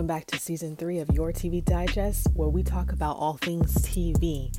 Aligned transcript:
welcome 0.00 0.16
back 0.16 0.24
to 0.24 0.38
season 0.38 0.74
three 0.76 0.98
of 1.00 1.10
Your 1.10 1.30
TV 1.30 1.62
Digest, 1.62 2.26
where 2.32 2.48
we 2.48 2.62
talk 2.62 2.90
about 2.90 3.18
all 3.18 3.36
things 3.36 3.74
TV. 3.86 4.50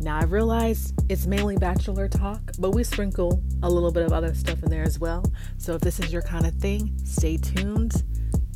Now, 0.00 0.18
I 0.18 0.24
realize 0.24 0.92
it's 1.08 1.28
mainly 1.28 1.56
Bachelor 1.56 2.08
talk, 2.08 2.40
but 2.58 2.72
we 2.72 2.82
sprinkle 2.82 3.40
a 3.62 3.70
little 3.70 3.92
bit 3.92 4.02
of 4.04 4.12
other 4.12 4.34
stuff 4.34 4.60
in 4.64 4.68
there 4.68 4.82
as 4.82 4.98
well. 4.98 5.24
So, 5.58 5.74
if 5.74 5.80
this 5.80 6.00
is 6.00 6.12
your 6.12 6.22
kind 6.22 6.44
of 6.44 6.54
thing, 6.54 6.92
stay 7.04 7.36
tuned 7.36 8.02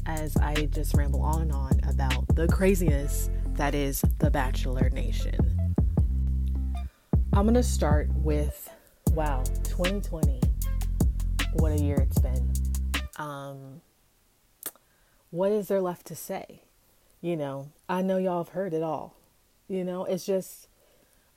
as 0.07 0.37
I 0.39 0.67
just 0.73 0.97
ramble 0.97 1.23
on 1.23 1.43
and 1.43 1.53
on 1.53 1.81
about 1.89 2.27
the 2.35 2.49
craziness 2.49 3.31
that 3.53 3.77
is 3.77 4.03
the 4.19 4.29
Bachelor 4.29 4.91
Nation. 4.91 5.39
I'm 7.33 7.45
going 7.45 7.55
to 7.55 7.63
start 7.63 8.09
with 8.13 8.69
wow, 9.13 9.45
2020. 9.63 10.41
What 11.53 11.71
a 11.71 11.81
year 11.81 11.99
it's 12.01 12.19
been. 12.19 12.53
Um, 13.19 13.81
what 15.35 15.51
is 15.51 15.67
there 15.67 15.81
left 15.81 16.07
to 16.07 16.15
say? 16.15 16.61
You 17.21 17.37
know, 17.37 17.73
I 17.89 18.03
know 18.03 18.19
y'all 18.19 18.45
have 18.45 18.53
heard 18.53 18.73
it 18.73 18.85
all. 18.85 19.17
You 19.67 19.83
know, 19.83 20.05
it's 20.05 20.25
just 20.25 20.69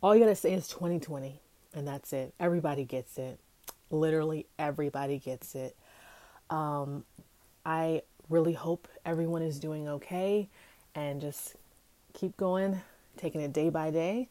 all 0.04 0.16
you 0.16 0.24
gotta 0.24 0.36
say 0.36 0.54
is 0.54 0.68
2020, 0.68 1.42
and 1.74 1.88
that's 1.88 2.14
it. 2.14 2.32
Everybody 2.40 2.86
gets 2.86 3.18
it. 3.18 3.40
Literally, 3.90 4.46
everybody 4.60 5.18
gets 5.18 5.56
it. 5.56 5.76
Um, 6.52 7.06
I 7.66 8.04
really 8.30 8.54
hope 8.54 8.88
everyone 9.04 9.42
is 9.42 9.58
doing 9.58 9.88
okay 9.88 10.48
and 10.94 11.20
just 11.20 11.56
keep 12.14 12.38
going, 12.38 12.80
taking 13.18 13.42
it 13.42 13.52
day 13.52 13.72
by 13.72 13.90
day 13.90 14.30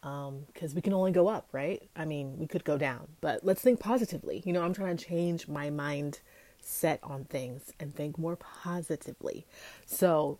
because 0.00 0.70
um, 0.70 0.74
we 0.74 0.80
can 0.80 0.94
only 0.94 1.12
go 1.12 1.28
up, 1.28 1.48
right? 1.52 1.82
I 1.96 2.06
mean, 2.06 2.38
we 2.38 2.46
could 2.46 2.64
go 2.64 2.78
down, 2.78 3.08
but 3.20 3.44
let's 3.44 3.60
think 3.60 3.78
positively. 3.78 4.42
You 4.46 4.54
know, 4.54 4.62
I'm 4.62 4.72
trying 4.72 4.96
to 4.96 5.04
change 5.04 5.48
my 5.48 5.68
mind 5.68 6.20
set 6.66 7.00
on 7.02 7.24
things 7.24 7.72
and 7.78 7.94
think 7.94 8.18
more 8.18 8.36
positively. 8.36 9.46
So, 9.86 10.38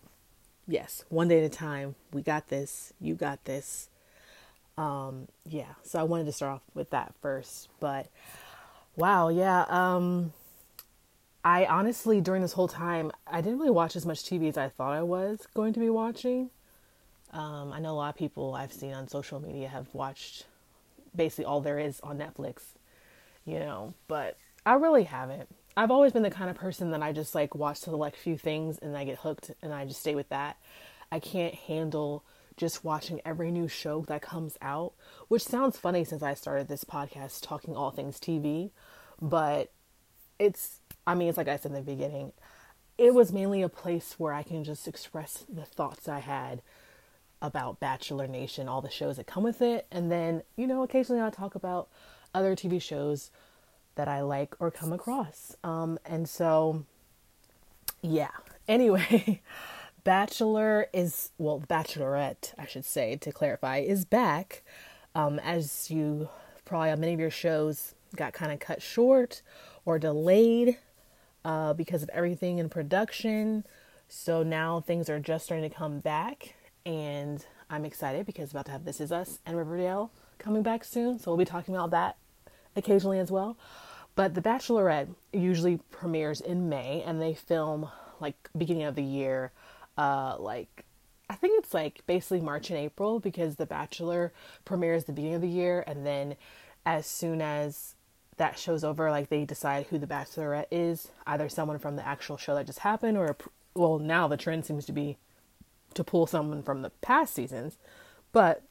yes, 0.67 1.05
one 1.09 1.27
day 1.27 1.39
at 1.39 1.45
a 1.45 1.49
time. 1.49 1.95
We 2.11 2.21
got 2.21 2.49
this. 2.49 2.93
You 2.99 3.15
got 3.15 3.45
this. 3.45 3.89
Um, 4.77 5.27
yeah. 5.45 5.73
So 5.83 5.99
I 5.99 6.03
wanted 6.03 6.25
to 6.25 6.31
start 6.31 6.55
off 6.55 6.61
with 6.73 6.91
that 6.91 7.13
first, 7.21 7.69
but 7.79 8.07
wow, 8.95 9.29
yeah. 9.29 9.65
Um, 9.69 10.33
I 11.43 11.65
honestly 11.65 12.19
during 12.19 12.41
this 12.41 12.53
whole 12.53 12.67
time 12.67 13.11
I 13.25 13.41
didn't 13.41 13.59
really 13.59 13.71
watch 13.71 13.95
as 13.95 14.05
much 14.05 14.23
TV 14.23 14.49
as 14.49 14.57
I 14.57 14.67
thought 14.69 14.93
I 14.93 15.01
was 15.01 15.47
going 15.53 15.73
to 15.73 15.79
be 15.79 15.89
watching. 15.89 16.49
Um, 17.31 17.71
I 17.71 17.79
know 17.79 17.91
a 17.91 17.95
lot 17.95 18.09
of 18.09 18.15
people 18.15 18.53
I've 18.53 18.73
seen 18.73 18.93
on 18.93 19.07
social 19.07 19.39
media 19.39 19.67
have 19.69 19.87
watched 19.93 20.45
basically 21.15 21.45
all 21.45 21.61
there 21.61 21.79
is 21.79 21.99
on 22.01 22.17
Netflix, 22.17 22.61
you 23.45 23.59
know, 23.59 23.93
but 24.07 24.37
I 24.65 24.73
really 24.73 25.03
haven't. 25.03 25.49
I've 25.77 25.91
always 25.91 26.11
been 26.11 26.23
the 26.23 26.31
kind 26.31 26.49
of 26.49 26.55
person 26.55 26.89
that 26.89 27.03
I 27.03 27.11
just 27.11 27.35
like 27.35 27.53
watch 27.53 27.77
select 27.77 28.17
few 28.17 28.35
things 28.35 28.79
and 28.79 28.97
I 28.97 29.03
get 29.03 29.19
hooked 29.19 29.51
and 29.61 29.71
I 29.71 29.85
just 29.85 29.99
stay 29.99 30.15
with 30.15 30.29
that. 30.29 30.57
I 31.11 31.19
can't 31.19 31.53
handle 31.53 32.25
just 32.57 32.83
watching 32.83 33.21
every 33.23 33.51
new 33.51 33.67
show 33.67 34.01
that 34.07 34.23
comes 34.23 34.57
out, 34.59 34.93
which 35.27 35.43
sounds 35.43 35.77
funny 35.77 36.03
since 36.03 36.23
I 36.23 36.33
started 36.33 36.67
this 36.67 36.83
podcast 36.83 37.43
talking 37.43 37.75
all 37.75 37.91
things 37.91 38.19
TV, 38.19 38.71
but 39.21 39.71
it's 40.39 40.81
I 41.05 41.13
mean, 41.13 41.29
it's 41.29 41.37
like 41.37 41.47
I 41.47 41.57
said 41.57 41.69
in 41.69 41.75
the 41.75 41.81
beginning, 41.81 42.31
it 42.97 43.13
was 43.13 43.31
mainly 43.31 43.61
a 43.61 43.69
place 43.69 44.15
where 44.17 44.33
I 44.33 44.41
can 44.41 44.63
just 44.63 44.87
express 44.87 45.45
the 45.47 45.63
thoughts 45.63 46.09
I 46.09 46.19
had 46.19 46.63
about 47.39 47.79
Bachelor 47.79 48.25
Nation, 48.25 48.67
all 48.67 48.81
the 48.81 48.89
shows 48.89 49.17
that 49.17 49.27
come 49.27 49.43
with 49.43 49.61
it, 49.61 49.85
and 49.91 50.11
then, 50.11 50.41
you 50.55 50.65
know, 50.65 50.81
occasionally 50.81 51.21
I'll 51.21 51.29
talk 51.29 51.53
about 51.53 51.87
other 52.33 52.55
TV 52.55 52.81
shows 52.81 53.29
that 53.97 54.07
I 54.07 54.21
like 54.21 54.55
or 54.59 54.71
come 54.71 54.93
across. 54.93 55.55
Um, 55.63 55.99
and 56.05 56.27
so, 56.27 56.85
yeah. 58.01 58.29
Anyway, 58.69 59.41
Bachelor 60.03 60.87
is, 60.91 61.31
well, 61.37 61.63
Bachelorette, 61.69 62.53
I 62.57 62.65
should 62.65 62.83
say, 62.83 63.15
to 63.15 63.31
clarify, 63.31 63.77
is 63.77 64.03
back. 64.03 64.61
Um, 65.15 65.39
as 65.39 65.89
you 65.89 66.27
probably 66.65 66.89
on 66.89 66.99
many 66.99 67.13
of 67.13 67.19
your 67.21 67.31
shows 67.31 67.95
got 68.15 68.33
kind 68.33 68.51
of 68.51 68.59
cut 68.59 68.81
short 68.81 69.41
or 69.85 69.97
delayed 69.97 70.77
uh, 71.45 71.73
because 71.73 72.03
of 72.03 72.09
everything 72.09 72.59
in 72.59 72.67
production. 72.67 73.63
So 74.09 74.43
now 74.43 74.81
things 74.81 75.09
are 75.09 75.19
just 75.19 75.45
starting 75.45 75.69
to 75.69 75.73
come 75.75 75.99
back, 75.99 76.55
and 76.85 77.45
I'm 77.69 77.85
excited 77.85 78.25
because 78.25 78.51
about 78.51 78.65
to 78.65 78.71
have 78.71 78.85
This 78.85 78.99
Is 78.99 79.11
Us 79.11 79.39
and 79.45 79.57
Riverdale 79.57 80.11
coming 80.37 80.61
back 80.61 80.83
soon. 80.83 81.19
So 81.19 81.31
we'll 81.31 81.37
be 81.37 81.45
talking 81.45 81.75
about 81.75 81.91
that 81.91 82.17
occasionally 82.75 83.19
as 83.19 83.31
well. 83.31 83.57
But 84.17 84.33
The 84.33 84.41
Bachelorette 84.41 85.09
usually 85.31 85.77
premieres 85.91 86.41
in 86.41 86.69
May 86.69 87.03
and 87.05 87.21
they 87.21 87.35
film 87.35 87.87
like 88.19 88.49
beginning 88.57 88.85
of 88.85 88.95
the 88.95 89.03
year, 89.03 89.51
uh, 89.95 90.37
like 90.39 90.85
I 91.29 91.35
think 91.35 91.63
it's 91.63 91.71
like 91.71 92.01
basically 92.07 92.41
March 92.41 92.71
and 92.71 92.79
April 92.79 93.19
because 93.19 93.57
The 93.57 93.67
Bachelor 93.67 94.33
premieres 94.65 95.03
the 95.03 95.11
beginning 95.11 95.35
of 95.35 95.43
the 95.43 95.47
year 95.47 95.83
and 95.85 96.03
then 96.03 96.35
as 96.83 97.05
soon 97.05 97.43
as 97.43 97.93
that 98.37 98.57
show's 98.57 98.83
over, 98.83 99.11
like 99.11 99.29
they 99.29 99.45
decide 99.45 99.85
who 99.85 99.99
the 99.99 100.07
Bachelorette 100.07 100.65
is, 100.71 101.09
either 101.27 101.47
someone 101.47 101.77
from 101.77 101.95
the 101.95 102.07
actual 102.07 102.37
show 102.37 102.55
that 102.55 102.65
just 102.65 102.79
happened 102.79 103.19
or 103.19 103.37
well 103.75 103.99
now 103.99 104.27
the 104.27 104.35
trend 104.35 104.65
seems 104.65 104.87
to 104.87 104.91
be 104.91 105.17
to 105.93 106.03
pull 106.03 106.25
someone 106.25 106.63
from 106.63 106.81
the 106.81 106.89
past 107.01 107.35
seasons, 107.35 107.77
but 108.31 108.63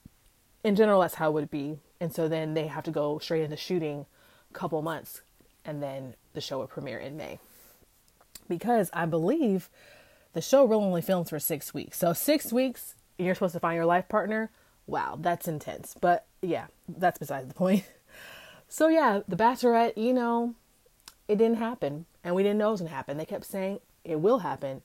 in 0.64 0.74
general 0.74 1.02
that's 1.02 1.14
how 1.14 1.30
it 1.30 1.34
would 1.34 1.52
be. 1.52 1.78
And 2.00 2.12
so 2.12 2.26
then 2.26 2.54
they 2.54 2.66
have 2.66 2.82
to 2.82 2.90
go 2.90 3.20
straight 3.20 3.44
into 3.44 3.56
shooting 3.56 4.06
a 4.50 4.52
couple 4.52 4.82
months 4.82 5.22
and 5.66 5.82
then 5.82 6.14
the 6.32 6.40
show 6.40 6.60
would 6.60 6.70
premiere 6.70 6.98
in 6.98 7.16
May. 7.16 7.38
Because 8.48 8.88
I 8.92 9.06
believe 9.06 9.68
the 10.32 10.40
show 10.40 10.64
really 10.64 10.84
only 10.84 11.02
films 11.02 11.30
for 11.30 11.38
six 11.38 11.74
weeks. 11.74 11.98
So, 11.98 12.12
six 12.12 12.52
weeks, 12.52 12.94
you're 13.18 13.34
supposed 13.34 13.54
to 13.54 13.60
find 13.60 13.74
your 13.74 13.86
life 13.86 14.08
partner. 14.08 14.50
Wow, 14.86 15.18
that's 15.20 15.48
intense. 15.48 15.94
But 16.00 16.26
yeah, 16.40 16.66
that's 16.88 17.18
besides 17.18 17.48
the 17.48 17.54
point. 17.54 17.84
So, 18.68 18.88
yeah, 18.88 19.20
The 19.28 19.36
Bachelorette, 19.36 19.96
you 19.96 20.12
know, 20.12 20.56
it 21.28 21.38
didn't 21.38 21.58
happen. 21.58 22.06
And 22.24 22.34
we 22.34 22.42
didn't 22.42 22.58
know 22.58 22.68
it 22.68 22.72
was 22.72 22.80
going 22.80 22.90
to 22.90 22.96
happen. 22.96 23.16
They 23.16 23.24
kept 23.24 23.44
saying 23.44 23.78
it 24.04 24.20
will 24.20 24.40
happen. 24.40 24.82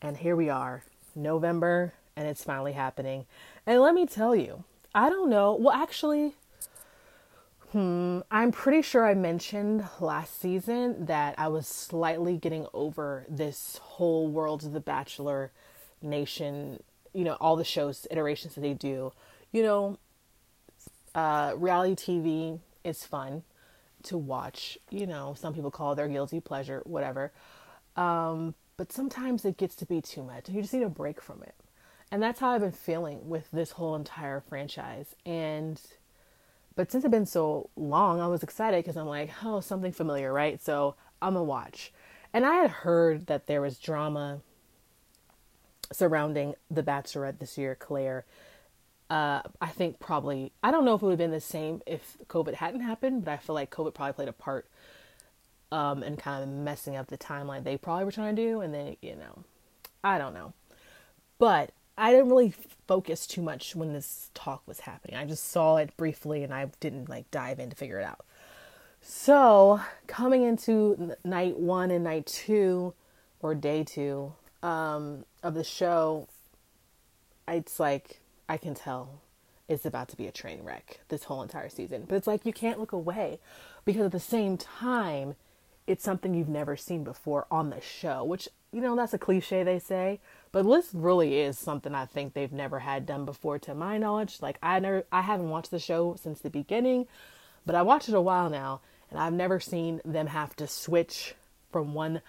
And 0.00 0.16
here 0.16 0.34
we 0.34 0.48
are, 0.48 0.82
November, 1.14 1.92
and 2.16 2.26
it's 2.26 2.42
finally 2.42 2.72
happening. 2.72 3.26
And 3.64 3.80
let 3.80 3.94
me 3.94 4.06
tell 4.06 4.34
you, 4.34 4.64
I 4.92 5.08
don't 5.08 5.30
know. 5.30 5.54
Well, 5.54 5.74
actually, 5.74 6.34
Hmm, 7.72 8.18
I'm 8.30 8.52
pretty 8.52 8.82
sure 8.82 9.06
I 9.06 9.14
mentioned 9.14 9.88
last 9.98 10.38
season 10.38 11.06
that 11.06 11.34
I 11.38 11.48
was 11.48 11.66
slightly 11.66 12.36
getting 12.36 12.66
over 12.74 13.24
this 13.30 13.78
whole 13.78 14.28
world 14.28 14.62
of 14.62 14.72
the 14.72 14.80
Bachelor 14.80 15.52
Nation, 16.02 16.82
you 17.14 17.24
know, 17.24 17.38
all 17.40 17.56
the 17.56 17.64
shows, 17.64 18.06
iterations 18.10 18.56
that 18.56 18.60
they 18.60 18.74
do. 18.74 19.14
You 19.52 19.62
know, 19.62 19.98
uh, 21.14 21.54
reality 21.56 21.94
TV 21.94 22.60
is 22.84 23.06
fun 23.06 23.42
to 24.02 24.18
watch. 24.18 24.76
You 24.90 25.06
know, 25.06 25.34
some 25.38 25.54
people 25.54 25.70
call 25.70 25.92
it 25.92 25.96
their 25.96 26.08
guilty 26.08 26.40
pleasure, 26.40 26.82
whatever. 26.84 27.32
Um, 27.96 28.54
but 28.76 28.92
sometimes 28.92 29.46
it 29.46 29.56
gets 29.56 29.74
to 29.76 29.86
be 29.86 30.02
too 30.02 30.22
much. 30.22 30.50
You 30.50 30.60
just 30.60 30.74
need 30.74 30.82
a 30.82 30.90
break 30.90 31.22
from 31.22 31.42
it. 31.42 31.54
And 32.10 32.22
that's 32.22 32.40
how 32.40 32.50
I've 32.50 32.60
been 32.60 32.72
feeling 32.72 33.30
with 33.30 33.50
this 33.50 33.70
whole 33.70 33.94
entire 33.94 34.42
franchise. 34.46 35.14
And 35.24 35.80
but 36.74 36.90
since 36.90 37.04
it's 37.04 37.10
been 37.10 37.26
so 37.26 37.70
long, 37.76 38.20
I 38.20 38.28
was 38.28 38.42
excited 38.42 38.82
because 38.82 38.96
I'm 38.96 39.06
like, 39.06 39.30
oh, 39.44 39.60
something 39.60 39.92
familiar, 39.92 40.32
right? 40.32 40.62
So 40.62 40.94
I'm 41.20 41.34
gonna 41.34 41.44
watch. 41.44 41.92
And 42.32 42.46
I 42.46 42.54
had 42.54 42.70
heard 42.70 43.26
that 43.26 43.46
there 43.46 43.60
was 43.60 43.78
drama 43.78 44.40
surrounding 45.92 46.54
the 46.70 46.82
Bachelorette 46.82 47.38
this 47.38 47.58
year, 47.58 47.74
Clare. 47.74 48.24
Uh, 49.10 49.42
I 49.60 49.68
think 49.68 50.00
probably 50.00 50.52
I 50.62 50.70
don't 50.70 50.86
know 50.86 50.94
if 50.94 51.02
it 51.02 51.04
would 51.04 51.12
have 51.12 51.18
been 51.18 51.30
the 51.30 51.40
same 51.40 51.82
if 51.86 52.16
COVID 52.28 52.54
hadn't 52.54 52.80
happened, 52.80 53.24
but 53.24 53.32
I 53.32 53.36
feel 53.36 53.54
like 53.54 53.70
COVID 53.70 53.92
probably 53.92 54.14
played 54.14 54.28
a 54.28 54.32
part 54.32 54.66
um, 55.70 56.02
in 56.02 56.16
kind 56.16 56.42
of 56.42 56.48
messing 56.48 56.96
up 56.96 57.08
the 57.08 57.18
timeline 57.18 57.64
they 57.64 57.76
probably 57.76 58.04
were 58.04 58.12
trying 58.12 58.36
to 58.36 58.42
do, 58.42 58.60
and 58.60 58.72
then 58.72 58.96
you 59.02 59.16
know, 59.16 59.44
I 60.02 60.16
don't 60.16 60.32
know, 60.32 60.54
but 61.38 61.72
I 61.96 62.10
didn't 62.10 62.28
really 62.28 62.54
focus 62.86 63.26
too 63.26 63.42
much 63.42 63.76
when 63.76 63.92
this 63.92 64.30
talk 64.34 64.62
was 64.66 64.80
happening. 64.80 65.16
I 65.16 65.24
just 65.24 65.50
saw 65.50 65.76
it 65.76 65.96
briefly 65.96 66.42
and 66.42 66.52
I 66.52 66.66
didn't 66.80 67.08
like 67.08 67.30
dive 67.30 67.58
in 67.58 67.70
to 67.70 67.76
figure 67.76 68.00
it 68.00 68.04
out. 68.04 68.24
So, 69.00 69.80
coming 70.06 70.44
into 70.44 71.16
night 71.24 71.58
one 71.58 71.90
and 71.90 72.04
night 72.04 72.26
two, 72.26 72.94
or 73.40 73.54
day 73.54 73.84
two 73.84 74.32
um, 74.62 75.24
of 75.42 75.54
the 75.54 75.64
show, 75.64 76.28
it's 77.48 77.80
like 77.80 78.20
I 78.48 78.56
can 78.56 78.74
tell 78.74 79.20
it's 79.68 79.84
about 79.84 80.08
to 80.10 80.16
be 80.16 80.26
a 80.26 80.32
train 80.32 80.62
wreck 80.62 81.00
this 81.08 81.24
whole 81.24 81.42
entire 81.42 81.68
season. 81.68 82.04
But 82.08 82.16
it's 82.16 82.26
like 82.26 82.46
you 82.46 82.52
can't 82.52 82.78
look 82.78 82.92
away 82.92 83.40
because 83.84 84.06
at 84.06 84.12
the 84.12 84.20
same 84.20 84.56
time, 84.56 85.34
it's 85.86 86.04
something 86.04 86.34
you've 86.34 86.48
never 86.48 86.76
seen 86.76 87.02
before 87.02 87.46
on 87.50 87.70
the 87.70 87.80
show, 87.80 88.22
which, 88.22 88.48
you 88.72 88.80
know, 88.80 88.96
that's 88.96 89.14
a 89.14 89.18
cliche 89.18 89.62
they 89.62 89.78
say, 89.78 90.20
but 90.50 90.66
this 90.66 90.90
really 90.92 91.38
is 91.38 91.58
something 91.58 91.94
I 91.94 92.06
think 92.06 92.32
they've 92.32 92.52
never 92.52 92.80
had 92.80 93.06
done 93.06 93.24
before 93.24 93.58
to 93.60 93.74
my 93.74 93.98
knowledge. 93.98 94.38
Like 94.40 94.58
I 94.62 94.78
never 94.80 95.04
I 95.12 95.20
haven't 95.20 95.50
watched 95.50 95.70
the 95.70 95.78
show 95.78 96.16
since 96.20 96.40
the 96.40 96.50
beginning, 96.50 97.06
but 97.66 97.74
I 97.74 97.82
watched 97.82 98.08
it 98.08 98.14
a 98.14 98.20
while 98.20 98.50
now 98.50 98.80
and 99.10 99.20
I've 99.20 99.34
never 99.34 99.60
seen 99.60 100.00
them 100.04 100.26
have 100.28 100.56
to 100.56 100.66
switch 100.66 101.34
from 101.70 101.94
one 101.94 102.22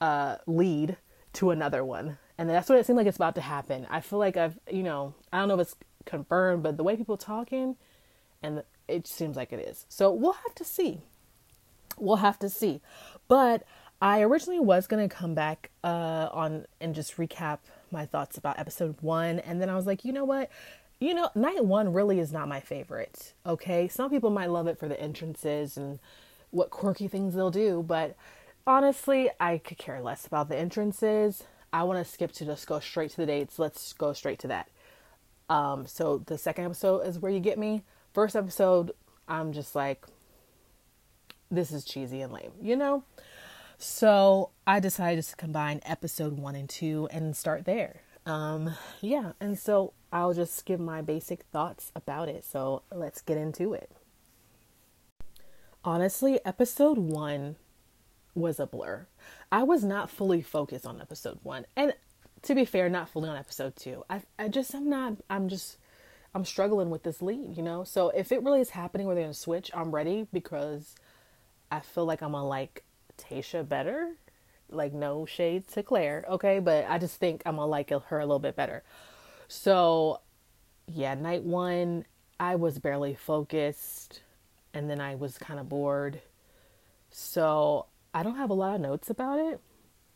uh, 0.00 0.36
lead 0.46 0.96
to 1.34 1.50
another 1.50 1.84
one. 1.84 2.18
And 2.38 2.48
that's 2.48 2.68
what 2.68 2.78
it 2.78 2.86
seemed 2.86 2.96
like 2.96 3.06
it's 3.06 3.16
about 3.16 3.34
to 3.34 3.40
happen. 3.40 3.86
I 3.90 4.00
feel 4.00 4.18
like 4.18 4.36
I've, 4.36 4.58
you 4.70 4.82
know, 4.82 5.14
I 5.32 5.38
don't 5.38 5.48
know 5.48 5.54
if 5.54 5.60
it's 5.60 5.76
confirmed, 6.04 6.62
but 6.62 6.76
the 6.76 6.84
way 6.84 6.96
people 6.96 7.16
talking, 7.16 7.76
and 8.42 8.62
it 8.88 9.06
seems 9.06 9.36
like 9.36 9.52
it 9.52 9.60
is. 9.60 9.86
So 9.88 10.12
we'll 10.12 10.32
have 10.32 10.54
to 10.56 10.64
see. 10.64 11.00
We'll 11.98 12.16
have 12.16 12.38
to 12.40 12.48
see. 12.48 12.80
But 13.28 13.64
I 14.02 14.22
originally 14.22 14.58
was 14.58 14.88
gonna 14.88 15.08
come 15.08 15.32
back 15.32 15.70
uh, 15.84 16.28
on 16.32 16.66
and 16.80 16.92
just 16.92 17.18
recap 17.18 17.58
my 17.92 18.04
thoughts 18.04 18.36
about 18.36 18.58
episode 18.58 18.96
one, 19.00 19.38
and 19.38 19.62
then 19.62 19.70
I 19.70 19.76
was 19.76 19.86
like, 19.86 20.04
you 20.04 20.12
know 20.12 20.24
what? 20.24 20.50
You 20.98 21.14
know, 21.14 21.30
night 21.36 21.64
one 21.64 21.92
really 21.92 22.18
is 22.18 22.32
not 22.32 22.48
my 22.48 22.58
favorite. 22.58 23.32
Okay, 23.46 23.86
some 23.86 24.10
people 24.10 24.30
might 24.30 24.50
love 24.50 24.66
it 24.66 24.76
for 24.76 24.88
the 24.88 25.00
entrances 25.00 25.76
and 25.76 26.00
what 26.50 26.70
quirky 26.70 27.06
things 27.06 27.36
they'll 27.36 27.52
do, 27.52 27.84
but 27.86 28.16
honestly, 28.66 29.30
I 29.38 29.58
could 29.58 29.78
care 29.78 30.02
less 30.02 30.26
about 30.26 30.48
the 30.48 30.56
entrances. 30.56 31.44
I 31.72 31.84
want 31.84 32.04
to 32.04 32.12
skip 32.12 32.32
to 32.32 32.44
just 32.44 32.66
go 32.66 32.80
straight 32.80 33.12
to 33.12 33.18
the 33.18 33.26
dates. 33.26 33.60
Let's 33.60 33.92
go 33.92 34.12
straight 34.12 34.40
to 34.40 34.48
that. 34.48 34.68
Um, 35.48 35.86
so 35.86 36.18
the 36.18 36.38
second 36.38 36.64
episode 36.64 37.06
is 37.06 37.20
where 37.20 37.30
you 37.30 37.38
get 37.38 37.56
me. 37.56 37.84
First 38.12 38.34
episode, 38.34 38.90
I'm 39.28 39.52
just 39.52 39.76
like, 39.76 40.04
this 41.52 41.70
is 41.70 41.84
cheesy 41.84 42.20
and 42.20 42.32
lame, 42.32 42.50
you 42.60 42.74
know? 42.74 43.04
So 43.82 44.50
I 44.64 44.78
decided 44.78 45.24
to 45.24 45.34
combine 45.34 45.80
episode 45.84 46.38
one 46.38 46.54
and 46.54 46.68
two 46.68 47.08
and 47.10 47.36
start 47.36 47.64
there. 47.64 48.02
Um, 48.24 48.76
yeah, 49.00 49.32
and 49.40 49.58
so 49.58 49.92
I'll 50.12 50.34
just 50.34 50.64
give 50.64 50.78
my 50.78 51.02
basic 51.02 51.42
thoughts 51.52 51.90
about 51.96 52.28
it. 52.28 52.44
So 52.44 52.82
let's 52.92 53.20
get 53.20 53.38
into 53.38 53.74
it. 53.74 53.90
Honestly, 55.84 56.38
episode 56.44 56.96
one 56.96 57.56
was 58.36 58.60
a 58.60 58.68
blur. 58.68 59.08
I 59.50 59.64
was 59.64 59.82
not 59.82 60.10
fully 60.10 60.42
focused 60.42 60.86
on 60.86 61.00
episode 61.00 61.40
one. 61.42 61.66
And 61.74 61.92
to 62.42 62.54
be 62.54 62.64
fair, 62.64 62.88
not 62.88 63.08
fully 63.08 63.30
on 63.30 63.36
episode 63.36 63.74
two. 63.74 64.04
I 64.08 64.22
I 64.38 64.46
just 64.46 64.72
I'm 64.76 64.88
not 64.88 65.14
I'm 65.28 65.48
just 65.48 65.76
I'm 66.36 66.44
struggling 66.44 66.90
with 66.90 67.02
this 67.02 67.20
lead, 67.20 67.56
you 67.56 67.64
know? 67.64 67.82
So 67.82 68.10
if 68.10 68.30
it 68.30 68.44
really 68.44 68.60
is 68.60 68.70
happening 68.70 69.08
where 69.08 69.16
they're 69.16 69.24
gonna 69.24 69.34
switch, 69.34 69.72
I'm 69.74 69.90
ready 69.90 70.28
because 70.32 70.94
I 71.72 71.80
feel 71.80 72.04
like 72.04 72.22
I'm 72.22 72.30
gonna 72.30 72.46
like 72.46 72.84
Tayshia 73.22 73.68
better. 73.68 74.12
Like 74.70 74.92
no 74.92 75.26
shade 75.26 75.68
to 75.68 75.82
Clare, 75.82 76.24
okay? 76.28 76.58
But 76.58 76.86
I 76.88 76.98
just 76.98 77.16
think 77.16 77.42
I'm 77.44 77.56
gonna 77.56 77.66
like 77.66 77.90
her 77.90 78.18
a 78.18 78.24
little 78.24 78.38
bit 78.38 78.56
better. 78.56 78.82
So 79.48 80.20
yeah, 80.86 81.14
night 81.14 81.42
one, 81.42 82.06
I 82.40 82.56
was 82.56 82.78
barely 82.78 83.14
focused 83.14 84.22
and 84.74 84.88
then 84.88 85.00
I 85.00 85.14
was 85.14 85.38
kind 85.38 85.60
of 85.60 85.68
bored. 85.68 86.20
So 87.10 87.86
I 88.14 88.22
don't 88.22 88.36
have 88.36 88.50
a 88.50 88.54
lot 88.54 88.74
of 88.74 88.80
notes 88.80 89.10
about 89.10 89.38
it. 89.38 89.60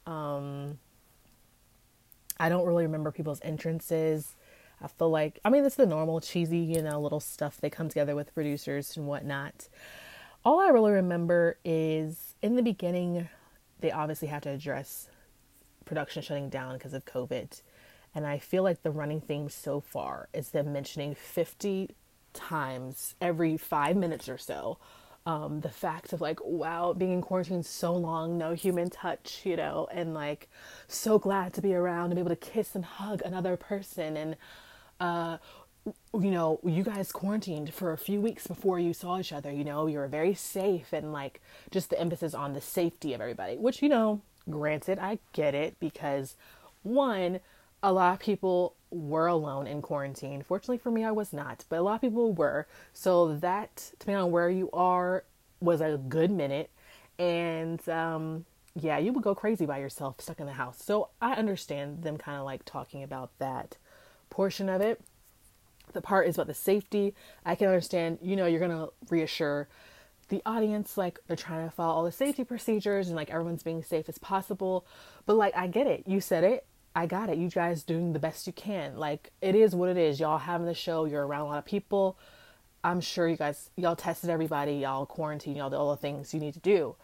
Um, 0.06 0.78
I 2.38 2.48
don't 2.48 2.66
really 2.66 2.84
remember 2.84 3.10
people's 3.10 3.40
entrances. 3.42 4.34
I 4.80 4.88
feel 4.88 5.10
like, 5.10 5.38
I 5.44 5.50
mean, 5.50 5.64
it's 5.64 5.76
the 5.76 5.86
normal 5.86 6.20
cheesy, 6.20 6.58
you 6.58 6.82
know, 6.82 7.00
little 7.00 7.20
stuff 7.20 7.58
they 7.60 7.70
come 7.70 7.88
together 7.88 8.14
with 8.14 8.34
producers 8.34 8.96
and 8.96 9.06
whatnot. 9.06 9.68
All 10.46 10.60
I 10.60 10.68
really 10.68 10.92
remember 10.92 11.58
is 11.64 12.36
in 12.40 12.54
the 12.54 12.62
beginning, 12.62 13.28
they 13.80 13.90
obviously 13.90 14.28
have 14.28 14.42
to 14.42 14.50
address 14.50 15.08
production 15.84 16.22
shutting 16.22 16.48
down 16.50 16.74
because 16.74 16.94
of 16.94 17.04
COVID. 17.04 17.60
And 18.14 18.24
I 18.24 18.38
feel 18.38 18.62
like 18.62 18.84
the 18.84 18.92
running 18.92 19.20
theme 19.20 19.48
so 19.48 19.80
far 19.80 20.28
is 20.32 20.50
them 20.50 20.72
mentioning 20.72 21.16
50 21.16 21.96
times 22.32 23.16
every 23.20 23.56
five 23.56 23.96
minutes 23.96 24.28
or 24.28 24.38
so 24.38 24.78
um, 25.26 25.62
the 25.62 25.68
fact 25.68 26.12
of 26.12 26.20
like, 26.20 26.38
wow, 26.44 26.92
being 26.92 27.14
in 27.14 27.22
quarantine 27.22 27.64
so 27.64 27.92
long, 27.92 28.38
no 28.38 28.52
human 28.52 28.88
touch, 28.88 29.40
you 29.42 29.56
know, 29.56 29.88
and 29.90 30.14
like 30.14 30.48
so 30.86 31.18
glad 31.18 31.54
to 31.54 31.60
be 31.60 31.74
around 31.74 32.12
and 32.12 32.14
be 32.14 32.20
able 32.20 32.30
to 32.30 32.36
kiss 32.36 32.76
and 32.76 32.84
hug 32.84 33.20
another 33.22 33.56
person. 33.56 34.16
And, 34.16 34.36
uh, 35.00 35.38
you 36.14 36.30
know, 36.30 36.60
you 36.64 36.82
guys 36.82 37.12
quarantined 37.12 37.72
for 37.72 37.92
a 37.92 37.98
few 37.98 38.20
weeks 38.20 38.46
before 38.46 38.78
you 38.78 38.92
saw 38.92 39.18
each 39.18 39.32
other, 39.32 39.50
you 39.50 39.64
know, 39.64 39.86
you 39.86 39.98
were 39.98 40.08
very 40.08 40.34
safe 40.34 40.92
and 40.92 41.12
like 41.12 41.40
just 41.70 41.90
the 41.90 42.00
emphasis 42.00 42.34
on 42.34 42.52
the 42.52 42.60
safety 42.60 43.14
of 43.14 43.20
everybody, 43.20 43.56
which, 43.56 43.82
you 43.82 43.88
know, 43.88 44.20
granted, 44.50 44.98
I 44.98 45.18
get 45.32 45.54
it 45.54 45.78
because 45.78 46.36
one, 46.82 47.40
a 47.82 47.92
lot 47.92 48.14
of 48.14 48.20
people 48.20 48.74
were 48.90 49.26
alone 49.26 49.66
in 49.66 49.82
quarantine. 49.82 50.42
Fortunately 50.42 50.78
for 50.78 50.90
me, 50.90 51.04
I 51.04 51.12
was 51.12 51.32
not, 51.32 51.64
but 51.68 51.78
a 51.78 51.82
lot 51.82 51.96
of 51.96 52.00
people 52.00 52.32
were. 52.32 52.66
So 52.92 53.36
that, 53.36 53.90
depending 53.98 54.22
on 54.22 54.30
where 54.30 54.50
you 54.50 54.70
are, 54.72 55.24
was 55.60 55.80
a 55.80 56.00
good 56.08 56.30
minute. 56.30 56.70
And 57.18 57.86
um, 57.88 58.44
yeah, 58.74 58.98
you 58.98 59.12
would 59.12 59.22
go 59.22 59.34
crazy 59.34 59.66
by 59.66 59.78
yourself 59.78 60.20
stuck 60.20 60.40
in 60.40 60.46
the 60.46 60.52
house. 60.52 60.82
So 60.82 61.10
I 61.20 61.34
understand 61.34 62.02
them 62.02 62.18
kind 62.18 62.38
of 62.38 62.44
like 62.44 62.64
talking 62.64 63.02
about 63.02 63.30
that 63.38 63.76
portion 64.30 64.68
of 64.68 64.80
it. 64.80 65.00
The 65.96 66.02
part 66.02 66.28
is 66.28 66.34
about 66.34 66.48
the 66.48 66.52
safety. 66.52 67.14
I 67.46 67.54
can 67.54 67.68
understand, 67.68 68.18
you 68.20 68.36
know, 68.36 68.44
you're 68.44 68.60
going 68.60 68.70
to 68.70 68.92
reassure 69.08 69.66
the 70.28 70.42
audience 70.44 70.98
like 70.98 71.18
they're 71.26 71.38
trying 71.38 71.66
to 71.66 71.74
follow 71.74 71.94
all 71.94 72.04
the 72.04 72.12
safety 72.12 72.44
procedures 72.44 73.06
and 73.06 73.16
like 73.16 73.30
everyone's 73.30 73.62
being 73.62 73.82
safe 73.82 74.06
as 74.06 74.18
possible. 74.18 74.86
But 75.24 75.36
like 75.36 75.56
I 75.56 75.68
get 75.68 75.86
it. 75.86 76.04
You 76.06 76.20
said 76.20 76.44
it. 76.44 76.66
I 76.94 77.06
got 77.06 77.30
it. 77.30 77.38
You 77.38 77.48
guys 77.48 77.82
doing 77.82 78.12
the 78.12 78.18
best 78.18 78.46
you 78.46 78.52
can. 78.52 78.98
Like 78.98 79.32
it 79.40 79.54
is 79.54 79.74
what 79.74 79.88
it 79.88 79.96
is. 79.96 80.20
Y'all 80.20 80.36
having 80.36 80.66
the 80.66 80.74
show. 80.74 81.06
You're 81.06 81.26
around 81.26 81.40
a 81.40 81.46
lot 81.46 81.58
of 81.58 81.64
people. 81.64 82.18
I'm 82.84 83.00
sure 83.00 83.26
you 83.26 83.38
guys 83.38 83.70
y'all 83.76 83.96
tested 83.96 84.28
everybody. 84.28 84.74
Y'all 84.74 85.06
quarantine. 85.06 85.56
Y'all 85.56 85.70
did 85.70 85.76
all 85.76 85.92
the 85.92 85.96
things 85.96 86.34
you 86.34 86.40
need 86.40 86.52
to 86.52 86.60
do. 86.60 86.94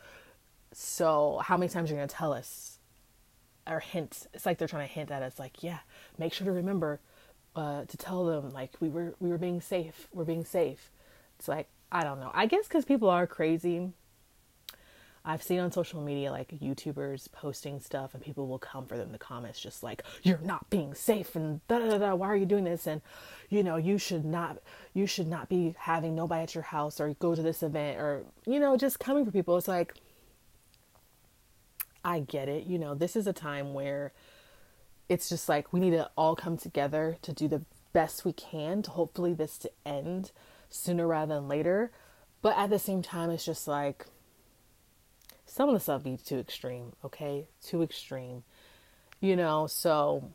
So 0.74 1.40
how 1.42 1.56
many 1.56 1.70
times 1.70 1.90
are 1.90 1.94
you 1.94 1.98
gonna 1.98 2.08
tell 2.08 2.34
us 2.34 2.78
or 3.66 3.80
hint? 3.80 4.26
It's 4.34 4.44
like 4.44 4.58
they're 4.58 4.68
trying 4.68 4.86
to 4.86 4.92
hint 4.92 5.10
at 5.10 5.22
us. 5.22 5.38
Like 5.38 5.62
yeah, 5.62 5.78
make 6.18 6.34
sure 6.34 6.44
to 6.44 6.52
remember 6.52 7.00
uh, 7.54 7.84
to 7.84 7.96
tell 7.96 8.24
them 8.24 8.50
like 8.50 8.72
we 8.80 8.88
were 8.88 9.14
we 9.20 9.28
were 9.28 9.38
being 9.38 9.60
safe. 9.60 10.08
We're 10.12 10.24
being 10.24 10.44
safe. 10.44 10.90
It's 11.38 11.48
like 11.48 11.68
I 11.90 12.04
don't 12.04 12.20
know. 12.20 12.30
I 12.34 12.46
guess 12.46 12.68
because 12.68 12.84
people 12.84 13.10
are 13.10 13.26
crazy 13.26 13.92
I've 15.24 15.42
seen 15.42 15.60
on 15.60 15.70
social 15.70 16.00
media 16.00 16.32
like 16.32 16.48
YouTubers 16.48 17.30
posting 17.30 17.80
stuff 17.80 18.14
and 18.14 18.22
people 18.22 18.48
will 18.48 18.58
come 18.58 18.86
for 18.86 18.96
them 18.96 19.06
in 19.06 19.12
the 19.12 19.18
comments 19.18 19.60
just 19.60 19.82
like 19.82 20.02
you're 20.22 20.40
not 20.42 20.68
being 20.68 20.94
safe 20.94 21.36
and 21.36 21.66
da 21.68 21.78
da 21.78 21.98
da 21.98 22.14
why 22.14 22.26
are 22.28 22.36
you 22.36 22.46
doing 22.46 22.64
this 22.64 22.86
and 22.86 23.00
you 23.48 23.62
know 23.62 23.76
you 23.76 23.98
should 23.98 24.24
not 24.24 24.58
you 24.94 25.06
should 25.06 25.28
not 25.28 25.48
be 25.48 25.74
having 25.78 26.14
nobody 26.14 26.42
at 26.42 26.54
your 26.54 26.64
house 26.64 27.00
or 27.00 27.14
go 27.14 27.34
to 27.34 27.42
this 27.42 27.62
event 27.62 27.98
or 27.98 28.24
you 28.46 28.58
know 28.58 28.76
just 28.76 28.98
coming 28.98 29.24
for 29.24 29.30
people 29.30 29.56
it's 29.56 29.68
like 29.68 29.94
I 32.04 32.20
get 32.20 32.48
it 32.48 32.66
you 32.66 32.78
know 32.78 32.94
this 32.94 33.14
is 33.14 33.26
a 33.26 33.32
time 33.32 33.74
where 33.74 34.12
it's 35.12 35.28
just 35.28 35.48
like 35.48 35.72
we 35.72 35.80
need 35.80 35.90
to 35.90 36.10
all 36.16 36.34
come 36.34 36.56
together 36.56 37.16
to 37.22 37.32
do 37.32 37.48
the 37.48 37.62
best 37.92 38.24
we 38.24 38.32
can 38.32 38.82
to 38.82 38.90
hopefully 38.90 39.34
this 39.34 39.58
to 39.58 39.70
end 39.84 40.32
sooner 40.70 41.06
rather 41.06 41.34
than 41.34 41.48
later 41.48 41.90
but 42.40 42.56
at 42.56 42.70
the 42.70 42.78
same 42.78 43.02
time 43.02 43.30
it's 43.30 43.44
just 43.44 43.68
like 43.68 44.06
some 45.52 45.68
of 45.68 45.74
the 45.74 45.80
stuff 45.80 46.02
be 46.02 46.16
too 46.16 46.38
extreme, 46.38 46.92
okay? 47.04 47.44
Too 47.62 47.82
extreme. 47.82 48.42
You 49.20 49.36
know, 49.36 49.66
so 49.66 50.30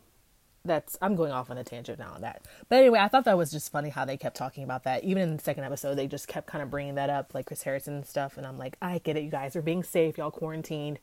that's 0.63 0.95
I'm 1.01 1.15
going 1.15 1.31
off 1.31 1.49
on 1.49 1.57
a 1.57 1.63
tangent 1.63 1.97
now 1.97 2.13
on 2.13 2.21
that. 2.21 2.43
But 2.69 2.77
anyway, 2.77 2.99
I 2.99 3.07
thought 3.07 3.25
that 3.25 3.35
was 3.35 3.49
just 3.49 3.71
funny 3.71 3.89
how 3.89 4.05
they 4.05 4.15
kept 4.15 4.37
talking 4.37 4.63
about 4.63 4.83
that. 4.83 5.03
Even 5.03 5.23
in 5.23 5.35
the 5.35 5.41
second 5.41 5.63
episode, 5.63 5.95
they 5.95 6.05
just 6.05 6.27
kept 6.27 6.45
kind 6.45 6.61
of 6.61 6.69
bringing 6.69 6.95
that 6.95 7.09
up, 7.09 7.33
like 7.33 7.47
Chris 7.47 7.63
Harrison 7.63 7.95
and 7.95 8.05
stuff. 8.05 8.37
And 8.37 8.45
I'm 8.45 8.59
like, 8.59 8.77
I 8.79 8.99
get 8.99 9.17
it. 9.17 9.23
You 9.23 9.31
guys 9.31 9.55
are 9.55 9.61
being 9.63 9.81
safe. 9.81 10.19
Y'all 10.19 10.29
quarantined. 10.29 10.99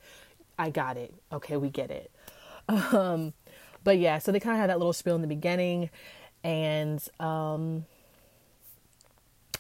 I 0.57 0.71
got 0.71 0.97
it. 0.97 1.13
Okay, 1.33 1.57
we 1.57 1.69
get 1.71 1.91
it. 1.91 2.11
Um, 2.67 3.35
but 3.85 3.99
yeah, 3.99 4.19
so 4.19 4.33
they 4.33 4.41
kind 4.41 4.57
of 4.57 4.61
had 4.61 4.71
that 4.71 4.79
little 4.79 4.93
spiel 4.93 5.15
in 5.15 5.21
the 5.21 5.29
beginning, 5.29 5.91
and 6.43 7.07
um, 7.21 7.85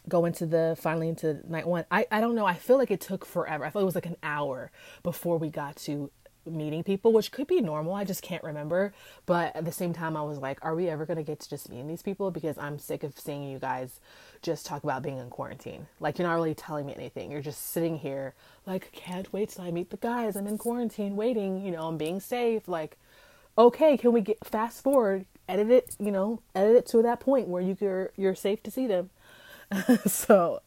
go 0.09 0.25
into 0.25 0.47
the 0.47 0.76
finally 0.81 1.09
into 1.09 1.40
night 1.50 1.66
one. 1.66 1.85
I, 1.90 2.07
I 2.11 2.21
don't 2.21 2.35
know. 2.35 2.47
I 2.47 2.54
feel 2.54 2.78
like 2.78 2.90
it 2.90 3.00
took 3.00 3.25
forever. 3.25 3.64
I 3.64 3.71
feel 3.71 3.83
it 3.83 3.87
was 3.87 3.95
like 3.95 4.07
an 4.07 4.16
hour 4.23 4.71
before 5.02 5.38
we 5.38 5.49
got 5.49 5.76
to 5.76 6.11
meeting 6.47 6.83
people, 6.83 7.12
which 7.12 7.33
could 7.33 7.47
be 7.47 7.61
normal. 7.61 7.95
I 7.95 8.04
just 8.04 8.23
can't 8.23 8.43
remember. 8.43 8.93
But 9.26 9.54
at 9.57 9.64
the 9.64 9.73
same 9.73 9.93
time, 9.93 10.16
I 10.16 10.23
was 10.23 10.38
like, 10.38 10.59
are 10.62 10.75
we 10.75 10.88
ever 10.88 11.07
going 11.07 11.16
to 11.16 11.23
get 11.23 11.40
to 11.40 11.49
just 11.49 11.71
meeting 11.71 11.87
these 11.87 12.02
people? 12.02 12.31
Because 12.31 12.59
I'm 12.59 12.78
sick 12.78 13.02
of 13.02 13.19
seeing 13.19 13.45
you 13.45 13.59
guys 13.59 14.00
just 14.43 14.66
talk 14.66 14.85
about 14.85 15.02
being 15.02 15.19
in 15.19 15.31
quarantine. 15.31 15.87
Like, 16.00 16.19
you're 16.19 16.28
not 16.28 16.35
really 16.35 16.54
telling 16.54 16.87
me 16.87 16.95
anything. 16.95 17.31
You're 17.31 17.40
just 17.40 17.71
sitting 17.71 17.97
here, 17.97 18.35
like, 18.66 18.93
can't 18.93 19.33
wait 19.33 19.50
till 19.50 19.64
I 19.64 19.71
meet 19.71 19.90
the 19.90 19.97
guys. 19.97 20.37
I'm 20.37 20.47
in 20.47 20.59
quarantine 20.59 21.16
waiting, 21.16 21.64
you 21.64 21.71
know, 21.73 21.88
I'm 21.88 21.97
being 21.97 22.21
safe. 22.21 22.69
Like, 22.69 22.99
okay, 23.56 23.96
can 23.96 24.12
we 24.12 24.20
get 24.20 24.44
fast 24.44 24.82
forward, 24.82 25.26
edit 25.49 25.70
it, 25.70 25.96
you 25.99 26.11
know, 26.11 26.42
edit 26.54 26.76
it 26.76 26.87
to 26.87 27.02
that 27.02 27.20
point 27.20 27.49
where 27.49 27.62
you, 27.62 27.76
you're, 27.80 28.12
you're 28.16 28.34
safe 28.34 28.62
to 28.64 28.70
see 28.70 28.87
them. 28.87 29.11
so, 30.06 30.61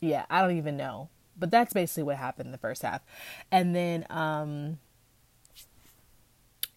yeah, 0.00 0.26
I 0.30 0.42
don't 0.42 0.56
even 0.56 0.76
know. 0.76 1.08
But 1.38 1.50
that's 1.50 1.72
basically 1.72 2.02
what 2.02 2.16
happened 2.16 2.48
in 2.48 2.52
the 2.52 2.58
first 2.58 2.82
half. 2.82 3.00
And 3.50 3.74
then, 3.74 4.06
um, 4.10 4.78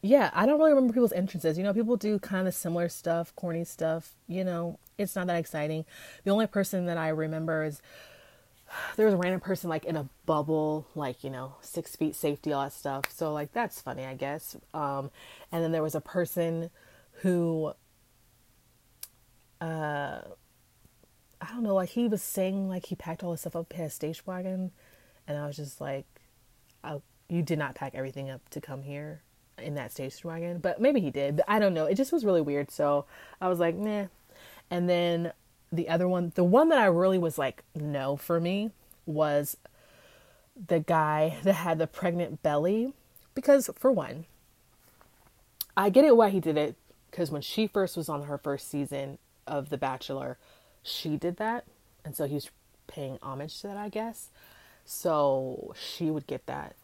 yeah, 0.02 0.32
I 0.34 0.46
don't 0.46 0.60
really 0.60 0.72
remember 0.72 0.94
people's 0.94 1.14
entrances. 1.14 1.58
You 1.58 1.64
know, 1.64 1.74
people 1.74 1.96
do 1.96 2.20
kind 2.20 2.48
of 2.48 2.54
similar 2.54 2.90
stuff, 2.90 3.34
corny 3.36 3.64
stuff. 3.64 4.16
You 4.28 4.44
know, 4.44 4.80
it's 4.98 5.16
not 5.16 5.28
that 5.28 5.38
exciting. 5.38 5.86
The 6.26 6.32
only 6.32 6.48
person 6.48 6.86
that 6.86 6.98
I 6.98 7.10
remember 7.10 7.64
is 7.64 7.82
there 8.96 9.06
was 9.06 9.14
a 9.16 9.18
random 9.18 9.40
person 9.40 9.70
like 9.70 9.86
in 9.86 9.96
a 9.96 10.08
bubble, 10.26 10.88
like, 10.96 11.24
you 11.24 11.30
know, 11.30 11.56
six 11.62 11.96
feet 11.96 12.16
safety, 12.16 12.54
all 12.54 12.64
that 12.64 12.74
stuff. 12.74 13.06
So 13.10 13.34
like 13.34 13.54
that's 13.54 13.82
funny, 13.82 14.06
I 14.06 14.16
guess. 14.16 14.56
Um, 14.74 15.12
and 15.52 15.64
then 15.64 15.72
there 15.72 15.84
was 15.84 15.96
a 15.96 16.02
person 16.02 16.70
who 17.22 17.74
uh 19.62 20.22
I 21.42 21.48
don't 21.48 21.64
know, 21.64 21.76
like 21.76 21.90
he 21.90 22.08
was 22.08 22.22
saying 22.22 22.70
like 22.70 22.86
he 22.86 22.96
packed 22.96 23.24
all 23.24 23.32
his 23.32 23.42
stuff 23.42 23.56
up 23.56 23.74
in 23.74 23.82
a 23.82 23.90
station 23.90 24.24
wagon 24.26 24.72
and 25.28 25.38
I 25.38 25.46
was 25.46 25.56
just 25.56 25.82
like, 25.82 26.06
I, 26.84 27.02
you 27.30 27.42
did 27.42 27.60
not 27.60 27.76
pack 27.76 27.96
everything 27.96 28.30
up 28.30 28.48
to 28.50 28.62
come 28.62 28.84
here 28.84 29.22
in 29.58 29.76
that 29.76 29.92
station 29.92 30.30
wagon, 30.30 30.60
but 30.60 30.82
maybe 30.82 31.00
he 31.00 31.12
did. 31.12 31.38
But 31.38 31.46
I 31.48 31.60
don't 31.60 31.74
know. 31.74 31.86
It 31.86 31.96
just 31.96 32.12
was 32.12 32.26
really 32.26 32.42
weird. 32.42 32.72
So 32.72 33.06
I 33.40 33.48
was 33.48 33.60
like, 33.60 33.76
nah. 33.76 34.08
And 34.70 34.90
then 34.90 35.32
the 35.74 35.90
other 35.90 36.08
one, 36.08 36.32
the 36.36 36.44
one 36.44 36.70
that 36.70 36.78
I 36.78 36.86
really 36.86 37.18
was 37.18 37.38
like, 37.38 37.64
no 37.76 38.16
for 38.16 38.40
me 38.40 38.72
was 39.06 39.58
the 40.56 40.80
guy 40.80 41.38
that 41.44 41.54
had 41.54 41.80
the 41.80 41.88
pregnant 41.88 42.44
belly. 42.44 42.94
Because 43.34 43.70
for 43.76 43.92
one, 43.92 44.26
I 45.76 45.90
get 45.90 46.06
it 46.06 46.16
why 46.16 46.30
he 46.30 46.40
did 46.40 46.58
it. 46.58 46.76
Because 47.10 47.32
when 47.32 47.42
she 47.42 47.66
first 47.66 47.98
was 47.98 48.08
on 48.08 48.24
her 48.24 48.38
first 48.38 48.70
season 48.70 49.18
of 49.48 49.70
The 49.70 49.78
Bachelor, 49.78 50.38
she 50.84 51.18
did 51.18 51.38
that. 51.38 51.66
And 52.06 52.16
so 52.16 52.28
he 52.28 52.36
was 52.36 52.52
paying 52.86 53.18
homage 53.22 53.60
to 53.62 53.68
that, 53.68 53.78
I 53.78 53.90
guess. 53.90 54.30
So 54.86 55.74
she 55.76 56.12
would 56.12 56.28
get 56.28 56.46
that. 56.46 56.76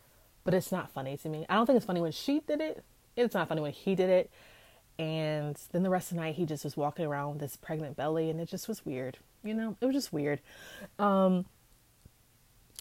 But 0.43 0.53
it's 0.55 0.71
not 0.71 0.91
funny 0.91 1.17
to 1.17 1.29
me. 1.29 1.45
I 1.47 1.55
don't 1.55 1.67
think 1.67 1.77
it's 1.77 1.85
funny 1.85 2.01
when 2.01 2.11
she 2.11 2.39
did 2.39 2.61
it. 2.61 2.83
It's 3.15 3.35
not 3.35 3.47
funny 3.47 3.61
when 3.61 3.73
he 3.73 3.93
did 3.93 4.09
it. 4.09 4.31
And 4.99 5.57
then 5.71 5.83
the 5.83 5.89
rest 5.89 6.11
of 6.11 6.17
the 6.17 6.23
night, 6.23 6.35
he 6.35 6.45
just 6.45 6.65
was 6.65 6.75
walking 6.75 7.05
around 7.05 7.31
with 7.31 7.39
this 7.39 7.55
pregnant 7.55 7.95
belly, 7.95 8.29
and 8.29 8.39
it 8.41 8.49
just 8.49 8.67
was 8.67 8.85
weird. 8.85 9.17
You 9.45 9.53
know, 9.53 9.77
it 9.79 9.85
was 9.85 9.95
just 9.95 10.11
weird. 10.11 10.41
Um, 10.99 11.45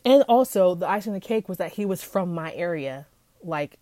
and 0.05 0.25
also, 0.25 0.75
the 0.75 0.89
icing 0.89 1.13
on 1.13 1.15
the 1.15 1.25
cake 1.25 1.49
was 1.49 1.59
that 1.59 1.75
he 1.75 1.87
was 1.87 2.03
from 2.03 2.35
my 2.35 2.53
area, 2.55 3.07
like 3.41 3.79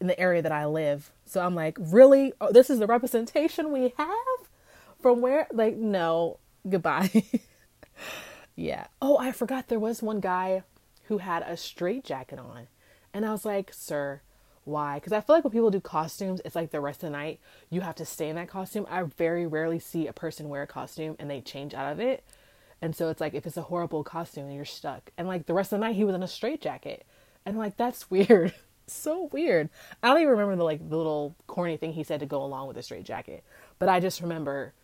in 0.00 0.06
the 0.06 0.20
area 0.20 0.42
that 0.42 0.52
I 0.52 0.66
live. 0.66 1.10
So 1.24 1.40
I'm 1.40 1.54
like, 1.54 1.78
really? 1.80 2.34
Oh, 2.42 2.52
this 2.52 2.68
is 2.68 2.78
the 2.78 2.86
representation 2.86 3.72
we 3.72 3.94
have 3.96 4.50
from 5.00 5.22
where? 5.22 5.46
Like, 5.50 5.76
no, 5.76 6.40
goodbye. 6.68 7.24
yeah. 8.54 8.88
Oh, 9.00 9.16
I 9.16 9.32
forgot 9.32 9.68
there 9.68 9.78
was 9.78 10.02
one 10.02 10.20
guy 10.20 10.62
who 11.04 11.18
had 11.18 11.42
a 11.42 11.56
straight 11.56 12.04
jacket 12.04 12.38
on. 12.38 12.68
And 13.14 13.24
I 13.24 13.32
was 13.32 13.46
like, 13.46 13.72
sir, 13.72 14.20
why? 14.68 14.96
Because 14.96 15.12
I 15.12 15.20
feel 15.20 15.36
like 15.36 15.44
when 15.44 15.52
people 15.52 15.70
do 15.70 15.80
costumes, 15.80 16.40
it's 16.44 16.54
like 16.54 16.70
the 16.70 16.80
rest 16.80 17.02
of 17.02 17.10
the 17.10 17.16
night 17.16 17.40
you 17.70 17.80
have 17.80 17.96
to 17.96 18.04
stay 18.04 18.28
in 18.28 18.36
that 18.36 18.48
costume. 18.48 18.86
I 18.88 19.02
very 19.02 19.46
rarely 19.46 19.78
see 19.78 20.06
a 20.06 20.12
person 20.12 20.48
wear 20.48 20.62
a 20.62 20.66
costume 20.66 21.16
and 21.18 21.30
they 21.30 21.40
change 21.40 21.74
out 21.74 21.90
of 21.90 22.00
it. 22.00 22.22
And 22.80 22.94
so 22.94 23.08
it's 23.08 23.20
like 23.20 23.34
if 23.34 23.46
it's 23.46 23.56
a 23.56 23.62
horrible 23.62 24.04
costume, 24.04 24.50
you're 24.50 24.64
stuck. 24.64 25.10
And 25.16 25.26
like 25.26 25.46
the 25.46 25.54
rest 25.54 25.72
of 25.72 25.80
the 25.80 25.86
night, 25.86 25.96
he 25.96 26.04
was 26.04 26.14
in 26.14 26.22
a 26.22 26.28
straight 26.28 26.60
jacket, 26.60 27.04
and 27.44 27.58
like 27.58 27.76
that's 27.76 28.10
weird, 28.10 28.54
so 28.86 29.28
weird. 29.32 29.68
I 30.02 30.08
don't 30.08 30.18
even 30.18 30.30
remember 30.30 30.56
the 30.56 30.64
like 30.64 30.88
the 30.88 30.96
little 30.96 31.34
corny 31.46 31.76
thing 31.76 31.92
he 31.92 32.04
said 32.04 32.20
to 32.20 32.26
go 32.26 32.42
along 32.42 32.68
with 32.68 32.76
the 32.76 32.82
straight 32.82 33.04
jacket, 33.04 33.42
but 33.78 33.88
I 33.88 34.00
just 34.00 34.20
remember 34.20 34.74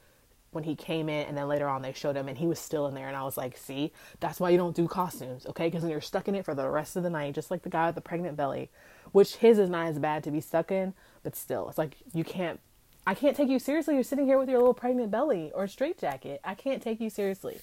when 0.54 0.64
he 0.64 0.74
came 0.76 1.08
in, 1.08 1.26
and 1.26 1.36
then 1.36 1.48
later 1.48 1.68
on 1.68 1.82
they 1.82 1.92
showed 1.92 2.16
him, 2.16 2.28
and 2.28 2.38
he 2.38 2.46
was 2.46 2.58
still 2.58 2.86
in 2.86 2.94
there, 2.94 3.08
and 3.08 3.16
I 3.16 3.22
was 3.22 3.36
like, 3.36 3.56
see, 3.56 3.92
that's 4.20 4.40
why 4.40 4.50
you 4.50 4.56
don't 4.56 4.76
do 4.76 4.88
costumes, 4.88 5.46
okay? 5.46 5.66
Because 5.66 5.82
then 5.82 5.90
you're 5.90 6.00
stuck 6.00 6.28
in 6.28 6.34
it 6.34 6.44
for 6.44 6.54
the 6.54 6.68
rest 6.68 6.96
of 6.96 7.02
the 7.02 7.10
night, 7.10 7.34
just 7.34 7.50
like 7.50 7.62
the 7.62 7.68
guy 7.68 7.86
with 7.86 7.94
the 7.94 8.00
pregnant 8.00 8.36
belly, 8.36 8.70
which 9.12 9.36
his 9.36 9.58
is 9.58 9.70
not 9.70 9.86
as 9.86 9.98
bad 9.98 10.24
to 10.24 10.30
be 10.30 10.40
stuck 10.40 10.70
in, 10.70 10.94
but 11.22 11.36
still, 11.36 11.68
it's 11.68 11.78
like 11.78 11.96
you 12.12 12.24
can't. 12.24 12.60
I 13.06 13.14
can't 13.14 13.36
take 13.36 13.50
you 13.50 13.58
seriously. 13.58 13.94
You're 13.94 14.02
sitting 14.02 14.24
here 14.24 14.38
with 14.38 14.48
your 14.48 14.58
little 14.58 14.72
pregnant 14.72 15.10
belly 15.10 15.52
or 15.54 15.64
a 15.64 15.68
straight 15.68 15.98
jacket. 15.98 16.40
I 16.42 16.54
can't 16.54 16.82
take 16.82 17.00
you 17.00 17.10
seriously. 17.10 17.58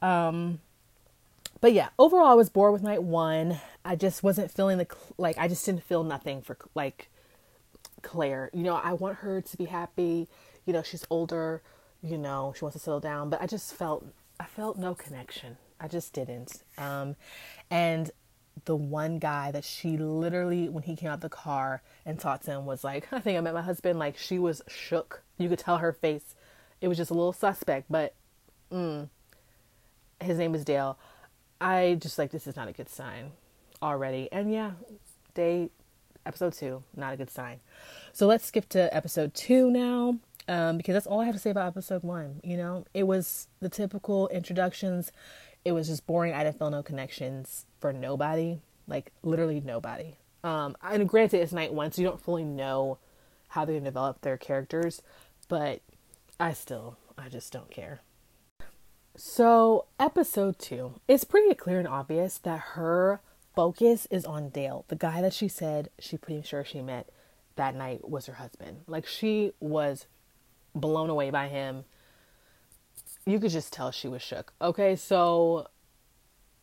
Um, 0.00 0.60
but 1.60 1.72
yeah, 1.74 1.90
overall, 1.98 2.26
I 2.26 2.34
was 2.34 2.48
bored 2.48 2.72
with 2.72 2.82
night 2.82 3.02
one. 3.02 3.60
I 3.84 3.94
just 3.94 4.22
wasn't 4.22 4.50
feeling 4.50 4.78
the 4.78 4.86
like. 5.18 5.36
I 5.38 5.48
just 5.48 5.64
didn't 5.64 5.84
feel 5.84 6.02
nothing 6.02 6.42
for 6.42 6.56
like 6.74 7.08
Clare. 8.02 8.50
You 8.52 8.62
know, 8.62 8.74
I 8.74 8.94
want 8.94 9.18
her 9.18 9.40
to 9.40 9.56
be 9.56 9.66
happy. 9.66 10.28
You 10.66 10.72
know, 10.72 10.82
she's 10.82 11.06
older. 11.10 11.62
You 12.02 12.18
know, 12.18 12.52
she 12.56 12.64
wants 12.64 12.76
to 12.76 12.82
settle 12.82 13.00
down. 13.00 13.30
But 13.30 13.42
I 13.42 13.46
just 13.46 13.74
felt 13.74 14.06
I 14.40 14.44
felt 14.44 14.78
no 14.78 14.94
connection. 14.94 15.56
I 15.80 15.88
just 15.88 16.12
didn't. 16.12 16.62
Um, 16.78 17.16
and 17.70 18.10
the 18.64 18.76
one 18.76 19.18
guy 19.18 19.50
that 19.50 19.64
she 19.64 19.96
literally, 19.96 20.68
when 20.68 20.82
he 20.82 20.94
came 20.94 21.10
out 21.10 21.20
the 21.20 21.28
car 21.28 21.82
and 22.04 22.18
talked 22.18 22.44
to 22.44 22.52
him, 22.52 22.66
was 22.66 22.84
like, 22.84 23.12
I 23.12 23.20
think 23.20 23.38
I 23.38 23.40
met 23.40 23.54
my 23.54 23.62
husband. 23.62 23.98
Like 23.98 24.16
she 24.18 24.38
was 24.38 24.62
shook. 24.68 25.22
You 25.38 25.48
could 25.48 25.58
tell 25.58 25.78
her 25.78 25.92
face. 25.92 26.34
It 26.80 26.88
was 26.88 26.98
just 26.98 27.10
a 27.10 27.14
little 27.14 27.32
suspect, 27.32 27.86
but. 27.90 28.14
Mm, 28.70 29.08
his 30.22 30.38
name 30.38 30.54
is 30.54 30.64
Dale. 30.64 30.98
I 31.60 31.96
just 32.00 32.18
like 32.18 32.30
this 32.30 32.46
is 32.46 32.56
not 32.56 32.68
a 32.68 32.72
good 32.72 32.88
sign 32.88 33.32
already. 33.82 34.28
And 34.32 34.52
yeah, 34.52 34.72
day 35.34 35.70
episode 36.26 36.54
two, 36.54 36.82
not 36.96 37.12
a 37.12 37.16
good 37.16 37.30
sign. 37.30 37.60
So 38.12 38.26
let's 38.26 38.44
skip 38.46 38.68
to 38.70 38.94
episode 38.94 39.34
two 39.34 39.70
now. 39.70 40.18
Um, 40.48 40.76
because 40.76 40.94
that's 40.94 41.06
all 41.06 41.20
I 41.20 41.24
have 41.24 41.34
to 41.34 41.40
say 41.40 41.50
about 41.50 41.68
episode 41.68 42.02
one. 42.02 42.40
You 42.42 42.56
know, 42.56 42.84
it 42.94 43.04
was 43.04 43.48
the 43.60 43.68
typical 43.68 44.28
introductions. 44.28 45.12
It 45.64 45.72
was 45.72 45.86
just 45.86 46.06
boring. 46.06 46.34
I 46.34 46.42
didn't 46.44 46.58
feel 46.58 46.70
no 46.70 46.82
connections 46.82 47.66
for 47.80 47.92
nobody, 47.92 48.60
like 48.86 49.12
literally 49.22 49.60
nobody. 49.60 50.16
Um, 50.44 50.76
and 50.82 51.08
granted, 51.08 51.40
it's 51.40 51.52
night 51.52 51.72
one, 51.72 51.92
so 51.92 52.02
you 52.02 52.08
don't 52.08 52.20
fully 52.20 52.44
know 52.44 52.98
how 53.50 53.64
they 53.64 53.78
develop 53.78 54.22
their 54.22 54.36
characters, 54.36 55.02
but 55.48 55.80
I 56.40 56.52
still, 56.52 56.96
I 57.16 57.28
just 57.28 57.52
don't 57.52 57.70
care. 57.70 58.00
So, 59.14 59.84
episode 60.00 60.58
two, 60.58 60.94
it's 61.06 61.24
pretty 61.24 61.54
clear 61.54 61.78
and 61.78 61.86
obvious 61.86 62.38
that 62.38 62.60
her 62.72 63.20
focus 63.54 64.08
is 64.10 64.24
on 64.24 64.48
Dale, 64.48 64.86
the 64.88 64.96
guy 64.96 65.20
that 65.20 65.34
she 65.34 65.48
said 65.48 65.90
she 65.98 66.16
pretty 66.16 66.42
sure 66.42 66.64
she 66.64 66.80
met 66.80 67.10
that 67.56 67.76
night 67.76 68.08
was 68.08 68.24
her 68.26 68.34
husband. 68.34 68.78
Like, 68.86 69.06
she 69.06 69.52
was 69.60 70.06
blown 70.74 71.10
away 71.10 71.30
by 71.30 71.48
him. 71.48 71.84
You 73.24 73.38
could 73.38 73.50
just 73.50 73.72
tell 73.72 73.90
she 73.90 74.08
was 74.08 74.22
shook. 74.22 74.52
Okay, 74.60 74.96
so, 74.96 75.68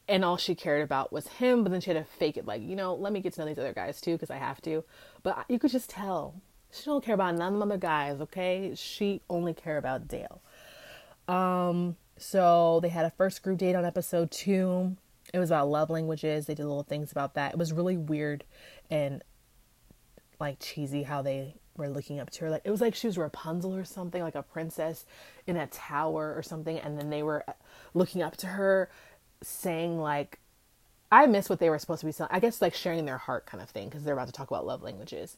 and 0.08 0.26
all 0.26 0.38
she 0.38 0.56
cared 0.56 0.84
about 0.84 1.14
was 1.14 1.28
him, 1.28 1.64
but 1.64 1.72
then 1.72 1.82
she 1.82 1.92
had 1.92 2.06
to 2.06 2.12
fake 2.18 2.38
it, 2.38 2.46
like, 2.46 2.62
you 2.62 2.76
know, 2.76 2.96
let 2.96 3.14
me 3.14 3.22
get 3.22 3.34
to 3.34 3.42
know 3.42 3.48
these 3.48 3.58
other 3.58 3.74
guys 3.74 4.02
too, 4.02 4.14
because 4.14 4.30
I 4.30 4.38
have 4.38 4.62
to. 4.64 4.84
But 5.24 5.46
you 5.48 5.60
could 5.60 5.72
just 5.72 5.90
tell 5.90 6.42
she 6.72 6.86
don't 6.86 7.04
care 7.04 7.16
about 7.16 7.36
none 7.36 7.54
of 7.54 7.60
the 7.60 7.66
other 7.66 7.78
guys, 7.78 8.22
okay? 8.22 8.74
She 8.76 9.22
only 9.30 9.54
care 9.54 9.78
about 9.78 10.08
Dale. 10.08 10.42
Um, 11.28 11.96
so 12.18 12.80
they 12.82 12.90
had 12.90 13.06
a 13.06 13.12
first 13.12 13.42
group 13.44 13.60
date 13.60 13.76
on 13.76 13.86
episode 13.86 14.32
two. 14.32 14.96
It 15.34 15.40
was 15.40 15.50
about 15.50 15.70
love 15.70 15.90
languages. 15.90 16.46
They 16.46 16.56
did 16.56 16.66
little 16.66 16.84
things 16.84 17.12
about 17.12 17.36
that. 17.36 17.54
It 17.54 17.58
was 17.58 17.72
really 17.72 17.98
weird 17.98 18.44
and 18.90 19.24
like 20.40 20.60
cheesy 20.60 21.04
how 21.04 21.22
they 21.22 21.56
were 21.80 21.90
looking 21.90 22.20
up 22.20 22.30
to 22.32 22.42
her. 22.42 22.50
Like 22.50 22.62
it 22.64 22.72
was 22.72 22.82
like 22.82 22.94
she 22.94 23.08
was 23.08 23.18
Rapunzel 23.18 23.76
or 23.76 23.86
something, 23.86 24.22
like 24.22 24.36
a 24.36 24.44
princess 24.44 25.06
in 25.48 25.58
a 25.58 25.68
tower 25.68 26.34
or 26.36 26.44
something. 26.44 26.78
And 26.78 26.98
then 26.98 27.10
they 27.10 27.24
were 27.24 27.44
looking 27.94 28.22
up 28.22 28.38
to 28.38 28.48
her, 28.48 28.90
saying 29.42 30.00
like, 30.00 30.40
I 31.12 31.26
miss 31.26 31.50
what 31.50 31.60
they 31.60 31.70
were 31.70 31.80
supposed 31.80 32.02
to 32.02 32.06
be 32.06 32.12
saying. 32.12 32.30
I 32.32 32.40
guess 32.40 32.62
like 32.62 32.76
sharing 32.76 33.06
their 33.06 33.18
heart 33.18 33.46
kind 33.46 33.64
of 33.64 33.70
thing 33.70 33.90
because 33.90 34.04
they're 34.04 34.14
about 34.14 34.28
to 34.28 34.34
talk 34.34 34.52
about 34.52 34.66
love 34.66 34.84
languages, 34.84 35.38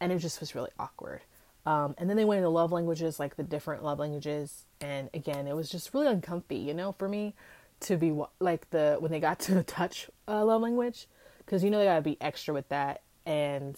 and 0.00 0.12
it 0.12 0.18
just 0.18 0.40
was 0.40 0.54
really 0.54 0.70
awkward. 0.78 1.20
Um, 1.66 1.94
and 1.98 2.08
then 2.08 2.16
they 2.16 2.24
went 2.24 2.38
into 2.38 2.48
love 2.48 2.72
languages, 2.72 3.20
like 3.20 3.36
the 3.36 3.42
different 3.42 3.84
love 3.84 3.98
languages. 3.98 4.64
And 4.80 5.10
again, 5.12 5.46
it 5.46 5.54
was 5.54 5.68
just 5.68 5.92
really 5.92 6.06
uncomfy, 6.06 6.56
you 6.56 6.72
know, 6.72 6.92
for 6.92 7.06
me 7.06 7.34
to 7.80 7.96
be 7.96 8.18
like 8.38 8.70
the 8.70 8.96
when 8.98 9.10
they 9.10 9.20
got 9.20 9.38
to 9.40 9.54
the 9.54 9.62
touch 9.62 10.08
uh, 10.26 10.44
love 10.44 10.62
language, 10.62 11.06
because 11.38 11.62
you 11.62 11.70
know 11.70 11.78
they 11.78 11.84
gotta 11.84 12.00
be 12.00 12.16
extra 12.20 12.54
with 12.54 12.68
that. 12.70 13.02
And 13.26 13.76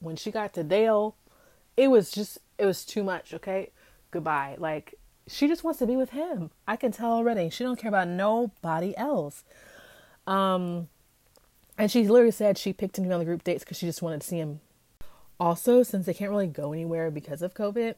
when 0.00 0.16
she 0.16 0.30
got 0.30 0.54
to 0.54 0.64
Dale, 0.64 1.16
it 1.78 1.88
was 1.88 2.10
just 2.10 2.38
it 2.58 2.66
was 2.66 2.84
too 2.84 3.04
much. 3.04 3.32
Okay, 3.32 3.70
goodbye. 4.10 4.56
Like 4.58 4.94
she 5.26 5.46
just 5.46 5.62
wants 5.64 5.78
to 5.78 5.86
be 5.86 5.96
with 5.96 6.10
him. 6.10 6.50
I 6.66 6.76
can 6.76 6.92
tell 6.92 7.12
already. 7.12 7.50
She 7.50 7.64
don't 7.64 7.78
care 7.78 7.88
about 7.88 8.08
nobody 8.08 8.96
else. 8.96 9.44
Um, 10.26 10.88
and 11.78 11.90
she 11.90 12.06
literally 12.08 12.32
said 12.32 12.58
she 12.58 12.72
picked 12.72 12.98
him 12.98 13.04
to 13.04 13.08
be 13.08 13.14
on 13.14 13.20
the 13.20 13.24
group 13.24 13.44
dates 13.44 13.64
because 13.64 13.78
she 13.78 13.86
just 13.86 14.02
wanted 14.02 14.20
to 14.22 14.26
see 14.26 14.38
him 14.38 14.60
also, 15.40 15.82
since 15.82 16.06
they 16.06 16.14
can't 16.14 16.30
really 16.30 16.48
go 16.48 16.72
anywhere 16.72 17.10
because 17.10 17.42
of 17.42 17.54
COVID, 17.54 17.94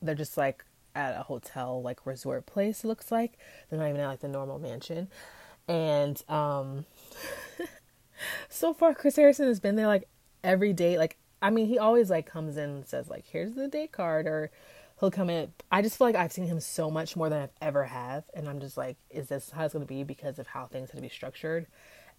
they're 0.00 0.14
just 0.14 0.36
like 0.36 0.64
at 0.94 1.18
a 1.18 1.24
hotel, 1.24 1.82
like 1.82 2.06
resort 2.06 2.46
place, 2.46 2.84
looks 2.84 3.10
like. 3.10 3.38
They're 3.68 3.78
not 3.78 3.88
even 3.88 4.00
at 4.00 4.06
like 4.06 4.20
the 4.20 4.28
normal 4.28 4.58
mansion. 4.58 5.08
And 5.66 6.22
um 6.28 6.86
so 8.48 8.72
far 8.72 8.94
Chris 8.94 9.16
Harrison 9.16 9.46
has 9.46 9.60
been 9.60 9.76
there 9.76 9.86
like 9.86 10.08
every 10.44 10.72
day. 10.72 10.98
Like 10.98 11.16
I 11.42 11.50
mean 11.50 11.66
he 11.66 11.78
always 11.78 12.08
like 12.10 12.26
comes 12.26 12.56
in 12.56 12.70
and 12.70 12.86
says 12.86 13.10
like 13.10 13.26
here's 13.26 13.54
the 13.54 13.68
date 13.68 13.92
card 13.92 14.26
or 14.26 14.50
he'll 15.00 15.10
come 15.10 15.28
in. 15.28 15.52
I 15.70 15.82
just 15.82 15.98
feel 15.98 16.06
like 16.06 16.16
I've 16.16 16.32
seen 16.32 16.46
him 16.46 16.60
so 16.60 16.90
much 16.90 17.16
more 17.16 17.28
than 17.28 17.42
I've 17.42 17.50
ever 17.60 17.84
have 17.84 18.24
and 18.34 18.48
I'm 18.48 18.60
just 18.60 18.76
like, 18.76 18.96
is 19.10 19.28
this 19.28 19.50
how 19.50 19.64
it's 19.64 19.74
gonna 19.74 19.84
be 19.84 20.04
because 20.04 20.38
of 20.38 20.46
how 20.46 20.66
things 20.66 20.90
had 20.90 20.98
to 20.98 21.02
be 21.02 21.08
structured? 21.08 21.66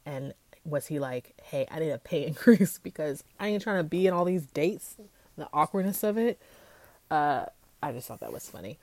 And 0.05 0.33
was 0.65 0.87
he 0.87 0.99
like, 0.99 1.33
hey, 1.41 1.65
I 1.71 1.79
need 1.79 1.91
a 1.91 1.97
pay 1.97 2.25
increase 2.27 2.77
because 2.77 3.23
I 3.39 3.47
ain't 3.47 3.63
trying 3.63 3.79
to 3.79 3.83
be 3.83 4.07
in 4.07 4.13
all 4.13 4.25
these 4.25 4.45
dates, 4.45 4.97
the 5.37 5.47
awkwardness 5.53 6.03
of 6.03 6.17
it. 6.17 6.39
Uh, 7.09 7.45
I 7.81 7.91
just 7.91 8.07
thought 8.07 8.21
that 8.21 8.33
was 8.33 8.49
funny. 8.49 8.79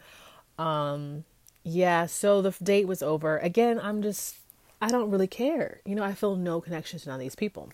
Um, 0.59 1.25
yeah, 1.63 2.07
so 2.07 2.43
the 2.43 2.55
date 2.63 2.87
was 2.87 3.03
over. 3.03 3.39
Again, 3.39 3.81
I'm 3.83 4.03
just 4.03 4.37
I 4.83 4.89
don't 4.89 5.11
really 5.11 5.27
care. 5.27 5.81
You 5.85 5.95
know, 5.95 6.03
I 6.03 6.15
feel 6.15 6.37
no 6.37 6.61
connection 6.61 6.99
to 6.99 7.09
none 7.09 7.17
of 7.17 7.21
these 7.21 7.37
people. 7.37 7.71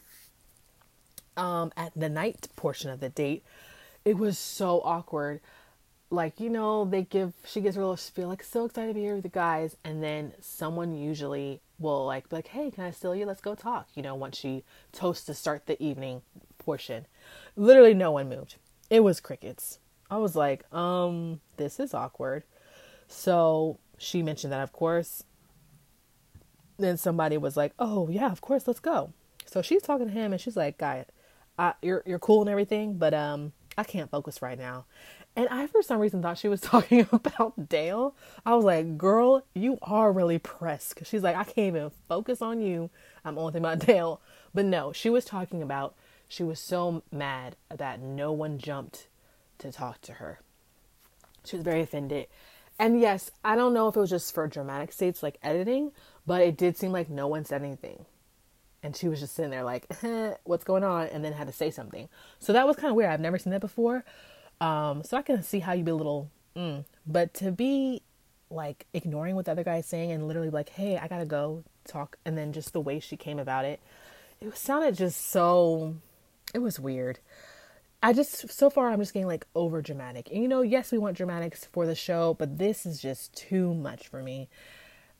Um, 1.36 1.72
at 1.76 1.92
the 1.94 2.08
night 2.08 2.48
portion 2.56 2.90
of 2.90 3.00
the 3.00 3.08
date, 3.10 3.44
it 4.04 4.16
was 4.16 4.38
so 4.38 4.80
awkward. 4.82 5.40
Like, 6.08 6.40
you 6.40 6.48
know, 6.48 6.84
they 6.84 7.02
give, 7.02 7.32
she 7.44 7.60
gives 7.60 7.76
her 7.76 7.82
little 7.82 7.96
spiel, 7.96 8.28
like, 8.28 8.42
so 8.42 8.64
excited 8.64 8.88
to 8.88 8.94
be 8.94 9.00
here 9.00 9.14
with 9.14 9.24
the 9.24 9.28
guys. 9.28 9.76
And 9.84 10.02
then 10.02 10.32
someone 10.40 10.94
usually 10.94 11.60
will, 11.78 12.06
like, 12.06 12.28
be 12.28 12.36
like, 12.36 12.48
hey, 12.48 12.70
can 12.70 12.84
I 12.84 12.90
steal 12.90 13.14
you? 13.14 13.26
Let's 13.26 13.40
go 13.40 13.54
talk. 13.54 13.88
You 13.94 14.02
know, 14.02 14.14
once 14.14 14.38
she 14.38 14.64
toasts 14.92 15.26
to 15.26 15.34
start 15.34 15.66
the 15.66 15.82
evening 15.82 16.22
portion. 16.58 17.06
Literally, 17.56 17.92
no 17.92 18.12
one 18.12 18.28
moved. 18.28 18.56
It 18.88 19.00
was 19.00 19.20
crickets. 19.20 19.78
I 20.10 20.18
was 20.18 20.36
like, 20.36 20.72
um, 20.72 21.40
this 21.56 21.80
is 21.80 21.92
awkward. 21.92 22.44
So 23.08 23.78
she 23.98 24.22
mentioned 24.22 24.52
that, 24.52 24.62
of 24.62 24.72
course. 24.72 25.24
Then 26.78 26.96
somebody 26.96 27.36
was 27.36 27.56
like, 27.56 27.72
oh, 27.78 28.08
yeah, 28.08 28.30
of 28.30 28.40
course, 28.40 28.66
let's 28.66 28.80
go. 28.80 29.12
So 29.44 29.62
she's 29.62 29.82
talking 29.82 30.08
to 30.08 30.12
him 30.12 30.32
and 30.32 30.40
she's 30.40 30.56
like, 30.56 30.78
guy, 30.78 31.06
I, 31.58 31.74
you're, 31.82 32.02
you're 32.06 32.18
cool 32.18 32.40
and 32.40 32.50
everything, 32.50 32.98
but, 32.98 33.14
um, 33.14 33.52
I 33.78 33.84
can't 33.84 34.10
focus 34.10 34.40
right 34.40 34.58
now. 34.58 34.86
And 35.34 35.48
I, 35.50 35.66
for 35.66 35.82
some 35.82 36.00
reason, 36.00 36.22
thought 36.22 36.38
she 36.38 36.48
was 36.48 36.60
talking 36.62 37.06
about 37.12 37.68
Dale. 37.68 38.14
I 38.44 38.54
was 38.54 38.64
like, 38.64 38.96
girl, 38.96 39.44
you 39.54 39.78
are 39.82 40.10
really 40.10 40.38
pressed. 40.38 40.98
She's 41.04 41.22
like, 41.22 41.36
I 41.36 41.44
can't 41.44 41.76
even 41.76 41.90
focus 42.08 42.40
on 42.40 42.62
you. 42.62 42.90
I'm 43.24 43.38
only 43.38 43.52
thinking 43.52 43.70
about 43.70 43.86
Dale. 43.86 44.20
But 44.54 44.64
no, 44.64 44.92
she 44.92 45.10
was 45.10 45.24
talking 45.24 45.62
about, 45.62 45.94
she 46.28 46.42
was 46.42 46.58
so 46.58 47.02
mad 47.12 47.56
that 47.74 48.00
no 48.00 48.32
one 48.32 48.58
jumped 48.58 49.08
to 49.58 49.70
talk 49.70 50.00
to 50.02 50.14
her. 50.14 50.40
She 51.44 51.56
was 51.56 51.64
very 51.64 51.82
offended. 51.82 52.26
And 52.78 53.00
yes, 53.00 53.30
I 53.44 53.56
don't 53.56 53.74
know 53.74 53.88
if 53.88 53.96
it 53.96 54.00
was 54.00 54.10
just 54.10 54.34
for 54.34 54.46
dramatic 54.48 54.92
states 54.92 55.22
like 55.22 55.38
editing, 55.42 55.92
but 56.26 56.42
it 56.42 56.56
did 56.56 56.76
seem 56.76 56.92
like 56.92 57.08
no 57.08 57.28
one 57.28 57.44
said 57.44 57.62
anything. 57.62 58.06
And 58.86 58.96
she 58.96 59.08
was 59.08 59.18
just 59.18 59.34
sitting 59.34 59.50
there 59.50 59.64
like, 59.64 59.84
eh, 60.04 60.34
what's 60.44 60.62
going 60.62 60.84
on? 60.84 61.08
And 61.08 61.24
then 61.24 61.32
had 61.32 61.48
to 61.48 61.52
say 61.52 61.72
something. 61.72 62.08
So 62.38 62.52
that 62.52 62.66
was 62.66 62.76
kind 62.76 62.88
of 62.88 62.94
weird. 62.94 63.10
I've 63.10 63.20
never 63.20 63.36
seen 63.36 63.50
that 63.50 63.60
before. 63.60 64.04
Um, 64.60 65.02
so 65.02 65.16
I 65.16 65.22
can 65.22 65.42
see 65.42 65.58
how 65.58 65.72
you'd 65.72 65.84
be 65.84 65.90
a 65.90 65.96
little, 65.96 66.30
mm. 66.56 66.84
but 67.06 67.34
to 67.34 67.50
be 67.50 68.02
like 68.48 68.86
ignoring 68.94 69.34
what 69.34 69.44
the 69.44 69.50
other 69.50 69.64
guy's 69.64 69.86
saying 69.86 70.12
and 70.12 70.28
literally 70.28 70.50
like, 70.50 70.68
hey, 70.68 70.96
I 70.96 71.08
gotta 71.08 71.26
go 71.26 71.64
talk. 71.86 72.16
And 72.24 72.38
then 72.38 72.52
just 72.52 72.72
the 72.72 72.80
way 72.80 73.00
she 73.00 73.16
came 73.16 73.38
about 73.38 73.64
it, 73.64 73.80
it 74.40 74.56
sounded 74.56 74.96
just 74.96 75.30
so, 75.30 75.96
it 76.54 76.60
was 76.60 76.78
weird. 76.78 77.18
I 78.02 78.12
just 78.12 78.48
so 78.50 78.70
far 78.70 78.90
I'm 78.90 79.00
just 79.00 79.12
getting 79.12 79.26
like 79.26 79.46
over 79.56 79.82
dramatic. 79.82 80.30
And 80.30 80.40
you 80.40 80.48
know, 80.48 80.62
yes, 80.62 80.92
we 80.92 80.98
want 80.98 81.16
dramatics 81.16 81.64
for 81.64 81.86
the 81.86 81.96
show, 81.96 82.34
but 82.38 82.56
this 82.56 82.86
is 82.86 83.02
just 83.02 83.34
too 83.34 83.74
much 83.74 84.06
for 84.06 84.22
me. 84.22 84.48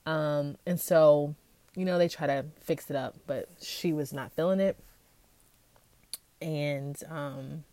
Um, 0.06 0.56
and 0.64 0.80
so, 0.80 1.34
you 1.76 1.84
know, 1.84 1.98
they 1.98 2.08
try 2.08 2.26
to 2.26 2.46
fix 2.60 2.90
it 2.90 2.96
up, 2.96 3.14
but 3.26 3.48
she 3.60 3.92
was 3.92 4.12
not 4.12 4.32
feeling 4.32 4.60
it. 4.60 4.76
And 6.40 7.00
um 7.08 7.64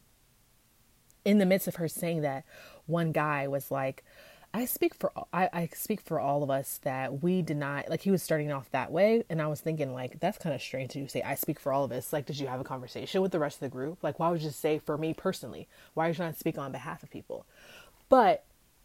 in 1.25 1.37
the 1.37 1.45
midst 1.45 1.67
of 1.67 1.75
her 1.75 1.87
saying 1.87 2.21
that, 2.21 2.43
one 2.85 3.11
guy 3.13 3.47
was 3.47 3.71
like, 3.71 4.03
I 4.53 4.65
speak 4.65 4.93
for 4.93 5.11
I, 5.33 5.49
I 5.51 5.69
speak 5.73 5.99
for 5.99 6.19
all 6.19 6.43
of 6.43 6.51
us 6.51 6.79
that 6.83 7.23
we 7.23 7.41
not 7.41 7.89
like 7.89 8.01
he 8.01 8.11
was 8.11 8.21
starting 8.21 8.51
off 8.51 8.69
that 8.69 8.91
way 8.91 9.23
and 9.27 9.41
I 9.41 9.47
was 9.47 9.61
thinking 9.61 9.95
like 9.95 10.19
that's 10.19 10.37
kind 10.37 10.53
of 10.53 10.61
strange 10.61 10.91
to 10.91 10.99
you 10.99 11.07
say 11.07 11.23
I 11.23 11.33
speak 11.33 11.59
for 11.59 11.73
all 11.73 11.83
of 11.83 11.91
us 11.91 12.13
like 12.13 12.27
did 12.27 12.39
you 12.39 12.45
have 12.45 12.59
a 12.59 12.63
conversation 12.63 13.23
with 13.23 13.31
the 13.31 13.39
rest 13.39 13.55
of 13.57 13.61
the 13.61 13.69
group? 13.69 14.03
Like 14.03 14.19
why 14.19 14.29
would 14.29 14.43
you 14.43 14.51
say 14.51 14.77
for 14.77 14.95
me 14.95 15.15
personally 15.15 15.67
why 15.95 16.05
are 16.05 16.09
you 16.09 16.13
trying 16.13 16.33
to 16.33 16.37
speak 16.39 16.59
on 16.59 16.71
behalf 16.71 17.01
of 17.01 17.09
people? 17.09 17.47
But 18.09 18.43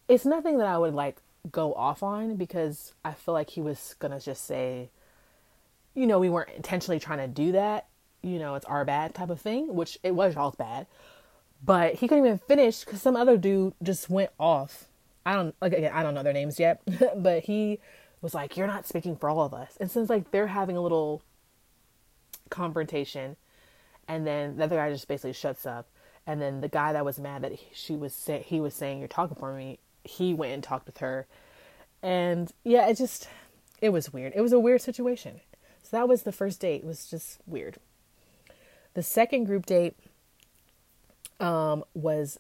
it's 0.08 0.24
nothing 0.24 0.56
that 0.56 0.66
I 0.66 0.78
would 0.78 0.94
like 0.94 1.18
go 1.52 1.74
off 1.74 2.02
on 2.02 2.36
because 2.36 2.94
I 3.04 3.12
feel 3.12 3.34
like 3.34 3.50
he 3.50 3.60
was 3.60 3.94
gonna 3.98 4.20
just 4.20 4.46
say 4.46 4.88
you 5.94 6.06
know 6.06 6.18
we 6.18 6.30
weren't 6.30 6.50
intentionally 6.50 7.00
trying 7.00 7.18
to 7.18 7.28
do 7.28 7.52
that 7.52 7.86
you 8.22 8.38
know 8.38 8.54
it's 8.54 8.66
our 8.66 8.84
bad 8.84 9.14
type 9.14 9.30
of 9.30 9.40
thing 9.40 9.74
which 9.74 9.98
it 10.02 10.14
was 10.14 10.34
y'all's 10.34 10.56
bad 10.56 10.86
but 11.64 11.94
he 11.94 12.06
couldn't 12.06 12.24
even 12.24 12.38
finish 12.38 12.84
because 12.84 13.02
some 13.02 13.16
other 13.16 13.36
dude 13.36 13.74
just 13.82 14.08
went 14.08 14.30
off 14.38 14.88
I 15.28 15.34
don't 15.34 15.54
like 15.60 15.74
again, 15.74 15.92
I 15.92 16.02
don't 16.02 16.14
know 16.14 16.22
their 16.22 16.32
names 16.32 16.58
yet, 16.58 16.80
but 17.16 17.44
he 17.44 17.80
was 18.22 18.32
like, 18.32 18.56
"You're 18.56 18.66
not 18.66 18.86
speaking 18.86 19.14
for 19.14 19.28
all 19.28 19.42
of 19.42 19.52
us." 19.52 19.76
And 19.78 19.90
since 19.90 20.08
like 20.08 20.30
they're 20.30 20.46
having 20.46 20.74
a 20.74 20.80
little 20.80 21.22
confrontation, 22.48 23.36
and 24.08 24.26
then 24.26 24.56
the 24.56 24.64
other 24.64 24.76
guy 24.76 24.90
just 24.90 25.06
basically 25.06 25.34
shuts 25.34 25.66
up, 25.66 25.86
and 26.26 26.40
then 26.40 26.62
the 26.62 26.68
guy 26.68 26.94
that 26.94 27.04
was 27.04 27.18
mad 27.18 27.42
that 27.42 27.52
she 27.74 27.94
was 27.94 28.14
say, 28.14 28.42
he 28.46 28.58
was 28.58 28.74
saying, 28.74 29.00
"You're 29.00 29.08
talking 29.08 29.36
for 29.36 29.52
me," 29.52 29.80
he 30.02 30.32
went 30.32 30.54
and 30.54 30.62
talked 30.62 30.86
with 30.86 30.96
her, 30.98 31.26
and 32.02 32.50
yeah, 32.64 32.88
it 32.88 32.96
just 32.96 33.28
it 33.82 33.90
was 33.90 34.10
weird. 34.10 34.32
It 34.34 34.40
was 34.40 34.54
a 34.54 34.58
weird 34.58 34.80
situation. 34.80 35.42
So 35.88 35.96
that 35.96 36.08
was 36.08 36.24
the 36.24 36.32
first 36.32 36.60
date. 36.60 36.82
It 36.82 36.86
was 36.86 37.06
just 37.06 37.38
weird. 37.46 37.78
The 38.92 39.02
second 39.02 39.44
group 39.44 39.64
date 39.64 39.96
um, 41.40 41.82
was 41.94 42.38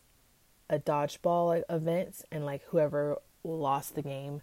a 0.68 0.78
dodgeball 0.78 1.62
event 1.70 2.22
and 2.30 2.44
like 2.44 2.62
whoever 2.64 3.16
lost 3.42 3.94
the 3.94 4.02
game 4.02 4.42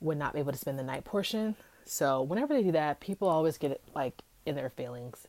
would 0.00 0.16
not 0.16 0.32
be 0.32 0.40
able 0.40 0.52
to 0.52 0.58
spend 0.58 0.78
the 0.78 0.82
night 0.82 1.04
portion. 1.04 1.54
So 1.84 2.22
whenever 2.22 2.54
they 2.54 2.62
do 2.62 2.72
that, 2.72 3.00
people 3.00 3.28
always 3.28 3.58
get 3.58 3.78
like 3.94 4.22
in 4.46 4.54
their 4.54 4.70
feelings 4.70 5.28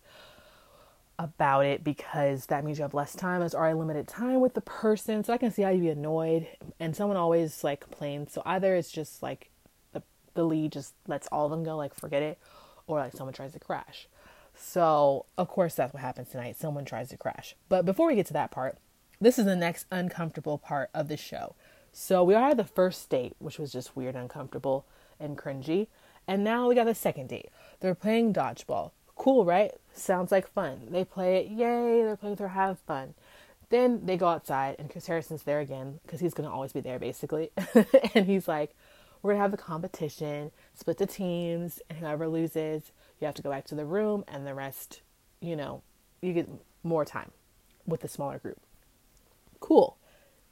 about 1.19 1.65
it 1.65 1.83
because 1.83 2.45
that 2.45 2.63
means 2.63 2.77
you 2.77 2.83
have 2.83 2.93
less 2.93 3.13
time. 3.13 3.41
It's 3.41 3.55
already 3.55 3.77
limited 3.77 4.07
time 4.07 4.39
with 4.39 4.53
the 4.53 4.61
person. 4.61 5.25
So 5.25 5.33
I 5.33 5.37
can 5.37 5.51
see 5.51 5.63
how 5.63 5.69
you'd 5.69 5.81
be 5.81 5.89
annoyed. 5.89 6.47
And 6.79 6.95
someone 6.95 7.17
always 7.17 7.61
like 7.61 7.81
complains. 7.81 8.31
So 8.31 8.41
either 8.45 8.73
it's 8.75 8.91
just 8.91 9.21
like 9.21 9.49
the 9.91 10.01
the 10.33 10.45
lead 10.45 10.71
just 10.71 10.93
lets 11.07 11.27
all 11.27 11.45
of 11.45 11.51
them 11.51 11.65
go, 11.65 11.75
like 11.75 11.93
forget 11.93 12.23
it, 12.23 12.37
or 12.87 12.99
like 12.99 13.13
someone 13.13 13.33
tries 13.33 13.53
to 13.53 13.59
crash. 13.59 14.07
So 14.55 15.25
of 15.37 15.47
course 15.47 15.75
that's 15.75 15.93
what 15.93 16.01
happens 16.01 16.29
tonight. 16.29 16.57
Someone 16.57 16.85
tries 16.85 17.09
to 17.09 17.17
crash. 17.17 17.55
But 17.69 17.85
before 17.85 18.07
we 18.07 18.15
get 18.15 18.25
to 18.27 18.33
that 18.33 18.51
part, 18.51 18.77
this 19.21 19.37
is 19.37 19.45
the 19.45 19.55
next 19.55 19.85
uncomfortable 19.91 20.57
part 20.57 20.89
of 20.93 21.07
the 21.07 21.17
show. 21.17 21.55
So 21.91 22.23
we 22.23 22.35
are 22.35 22.49
at 22.49 22.57
the 22.57 22.63
first 22.63 23.09
date, 23.09 23.35
which 23.39 23.57
was 23.57 23.71
just 23.71 23.95
weird, 23.95 24.15
uncomfortable, 24.15 24.85
and 25.19 25.37
cringy. 25.37 25.87
And 26.27 26.43
now 26.43 26.67
we 26.67 26.75
got 26.75 26.85
the 26.85 26.93
second 26.93 27.29
date. 27.29 27.49
They're 27.79 27.95
playing 27.95 28.33
dodgeball. 28.33 28.91
Cool, 29.15 29.45
right? 29.45 29.71
Sounds 29.93 30.31
like 30.31 30.47
fun. 30.47 30.89
They 30.91 31.03
play 31.03 31.37
it, 31.37 31.47
yay, 31.47 32.03
they're 32.03 32.15
playing 32.15 32.33
with 32.33 32.39
her, 32.39 32.49
have 32.49 32.77
fun. 32.79 33.15
Then 33.69 34.05
they 34.05 34.15
go 34.15 34.27
outside, 34.27 34.75
and 34.77 34.89
Chris 34.89 35.07
Harrison's 35.07 35.43
there 35.43 35.59
again, 35.59 35.99
because 36.03 36.19
he's 36.19 36.33
going 36.33 36.47
to 36.47 36.53
always 36.53 36.71
be 36.71 36.81
there, 36.81 36.99
basically. 36.99 37.49
and 38.13 38.27
he's 38.27 38.47
like, 38.47 38.75
We're 39.21 39.31
going 39.31 39.39
to 39.39 39.41
have 39.41 39.51
the 39.51 39.57
competition, 39.57 40.51
split 40.73 40.97
the 40.97 41.05
teams, 41.05 41.81
and 41.89 41.99
whoever 41.99 42.27
loses, 42.27 42.91
you 43.19 43.25
have 43.25 43.35
to 43.35 43.41
go 43.41 43.49
back 43.49 43.65
to 43.65 43.75
the 43.75 43.85
room, 43.85 44.23
and 44.27 44.45
the 44.45 44.53
rest, 44.53 45.01
you 45.41 45.55
know, 45.55 45.81
you 46.21 46.33
get 46.33 46.49
more 46.83 47.05
time 47.05 47.31
with 47.85 48.01
the 48.01 48.07
smaller 48.07 48.37
group. 48.37 48.59
Cool. 49.59 49.97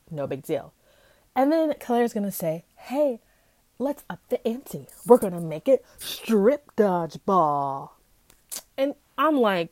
No 0.10 0.28
big 0.28 0.44
deal. 0.44 0.74
And 1.36 1.52
then 1.52 1.74
Clare's 1.80 2.14
going 2.14 2.26
to 2.26 2.32
say, 2.32 2.66
hey, 2.76 3.20
let's 3.78 4.04
up 4.10 4.20
the 4.30 4.46
ante. 4.48 4.88
We're 5.06 5.18
going 5.18 5.34
to 5.34 5.42
make 5.42 5.68
it 5.68 5.86
strip 5.98 6.76
dodgeball. 6.76 7.90
And 8.78 8.96
I'm 9.18 9.38
like, 9.38 9.72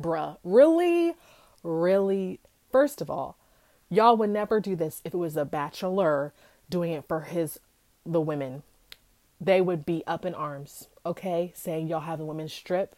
bruh, 0.00 0.38
really? 0.42 1.14
Really? 1.62 2.40
First 2.72 3.00
of 3.00 3.10
all, 3.10 3.36
y'all 3.88 4.16
would 4.16 4.30
never 4.30 4.60
do 4.60 4.74
this 4.76 5.00
if 5.04 5.14
it 5.14 5.18
was 5.18 5.36
a 5.36 5.44
bachelor 5.44 6.32
doing 6.70 6.92
it 6.92 7.06
for 7.06 7.20
his 7.20 7.60
the 8.04 8.20
women. 8.20 8.62
They 9.40 9.60
would 9.60 9.84
be 9.84 10.02
up 10.06 10.24
in 10.24 10.34
arms, 10.34 10.88
okay, 11.04 11.52
saying 11.54 11.88
y'all 11.88 12.00
have 12.00 12.18
the 12.18 12.24
women 12.24 12.48
strip 12.48 12.96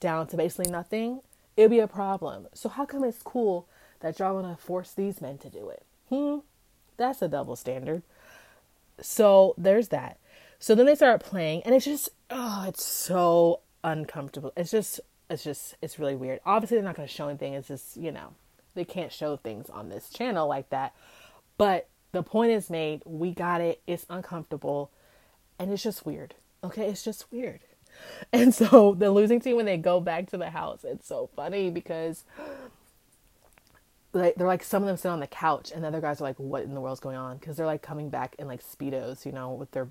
down 0.00 0.26
to 0.28 0.36
basically 0.36 0.70
nothing. 0.70 1.20
It'd 1.56 1.70
be 1.70 1.80
a 1.80 1.86
problem. 1.86 2.48
So 2.54 2.68
how 2.68 2.86
come 2.86 3.04
it's 3.04 3.22
cool 3.22 3.68
that 4.00 4.18
y'all 4.18 4.34
want 4.34 4.58
to 4.58 4.62
force 4.62 4.92
these 4.92 5.20
men 5.20 5.38
to 5.38 5.48
do 5.48 5.68
it. 5.68 5.84
Hmm, 6.08 6.38
that's 6.96 7.22
a 7.22 7.28
double 7.28 7.56
standard. 7.56 8.02
So 9.00 9.54
there's 9.56 9.88
that. 9.88 10.18
So 10.58 10.74
then 10.74 10.86
they 10.86 10.94
start 10.94 11.22
playing, 11.22 11.62
and 11.62 11.74
it's 11.74 11.84
just, 11.84 12.10
oh, 12.28 12.64
it's 12.68 12.84
so 12.84 13.60
uncomfortable. 13.82 14.52
It's 14.56 14.70
just, 14.70 15.00
it's 15.30 15.44
just, 15.44 15.76
it's 15.80 15.98
really 15.98 16.16
weird. 16.16 16.40
Obviously, 16.44 16.76
they're 16.76 16.84
not 16.84 16.96
going 16.96 17.08
to 17.08 17.14
show 17.14 17.28
anything. 17.28 17.54
It's 17.54 17.68
just, 17.68 17.96
you 17.96 18.12
know, 18.12 18.34
they 18.74 18.84
can't 18.84 19.12
show 19.12 19.36
things 19.36 19.70
on 19.70 19.88
this 19.88 20.10
channel 20.10 20.48
like 20.48 20.68
that. 20.70 20.94
But 21.56 21.88
the 22.12 22.22
point 22.22 22.52
is 22.52 22.70
made. 22.70 23.02
We 23.04 23.32
got 23.32 23.60
it. 23.60 23.80
It's 23.86 24.06
uncomfortable, 24.10 24.90
and 25.58 25.70
it's 25.72 25.82
just 25.82 26.04
weird. 26.04 26.34
Okay, 26.62 26.86
it's 26.88 27.04
just 27.04 27.30
weird. 27.32 27.60
And 28.32 28.54
so 28.54 28.94
the 28.94 29.10
losing 29.10 29.40
team, 29.40 29.56
when 29.56 29.66
they 29.66 29.76
go 29.76 30.00
back 30.00 30.30
to 30.30 30.38
the 30.38 30.50
house, 30.50 30.84
it's 30.84 31.06
so 31.06 31.28
funny 31.34 31.68
because 31.68 32.24
like 34.12 34.34
they're 34.34 34.46
like 34.46 34.62
some 34.62 34.82
of 34.82 34.86
them 34.86 34.96
sit 34.96 35.08
on 35.08 35.20
the 35.20 35.26
couch 35.26 35.70
and 35.72 35.84
the 35.84 35.88
other 35.88 36.00
guys 36.00 36.20
are 36.20 36.24
like 36.24 36.36
what 36.36 36.62
in 36.62 36.74
the 36.74 36.80
world's 36.80 37.00
going 37.00 37.16
on 37.16 37.36
because 37.36 37.56
they're 37.56 37.66
like 37.66 37.82
coming 37.82 38.08
back 38.08 38.34
in 38.38 38.46
like 38.46 38.62
speedos 38.62 39.24
you 39.24 39.32
know 39.32 39.52
with 39.52 39.70
their 39.70 39.88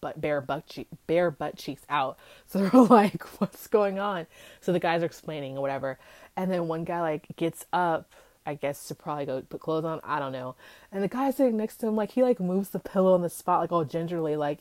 butt 0.00 0.20
bare 0.20 0.40
butt 0.40 0.78
bare 1.06 1.30
butt 1.30 1.56
cheeks 1.56 1.82
out 1.88 2.16
so 2.46 2.60
they're 2.60 2.82
like 2.82 3.22
what's 3.40 3.66
going 3.66 3.98
on 3.98 4.26
so 4.60 4.72
the 4.72 4.78
guys 4.78 5.02
are 5.02 5.06
explaining 5.06 5.56
or 5.56 5.60
whatever 5.60 5.98
and 6.36 6.50
then 6.50 6.68
one 6.68 6.84
guy 6.84 7.00
like 7.00 7.26
gets 7.36 7.66
up 7.72 8.10
i 8.50 8.54
guess 8.54 8.86
to 8.88 8.94
probably 8.94 9.24
go 9.24 9.40
put 9.42 9.60
clothes 9.60 9.84
on 9.84 10.00
i 10.04 10.18
don't 10.18 10.32
know 10.32 10.54
and 10.92 11.02
the 11.02 11.08
guy 11.08 11.30
sitting 11.30 11.56
next 11.56 11.76
to 11.76 11.86
him 11.86 11.96
like 11.96 12.12
he 12.12 12.22
like 12.22 12.40
moves 12.40 12.70
the 12.70 12.78
pillow 12.78 13.14
on 13.14 13.22
the 13.22 13.30
spot 13.30 13.60
like 13.60 13.72
all 13.72 13.84
gingerly 13.84 14.36
like 14.36 14.60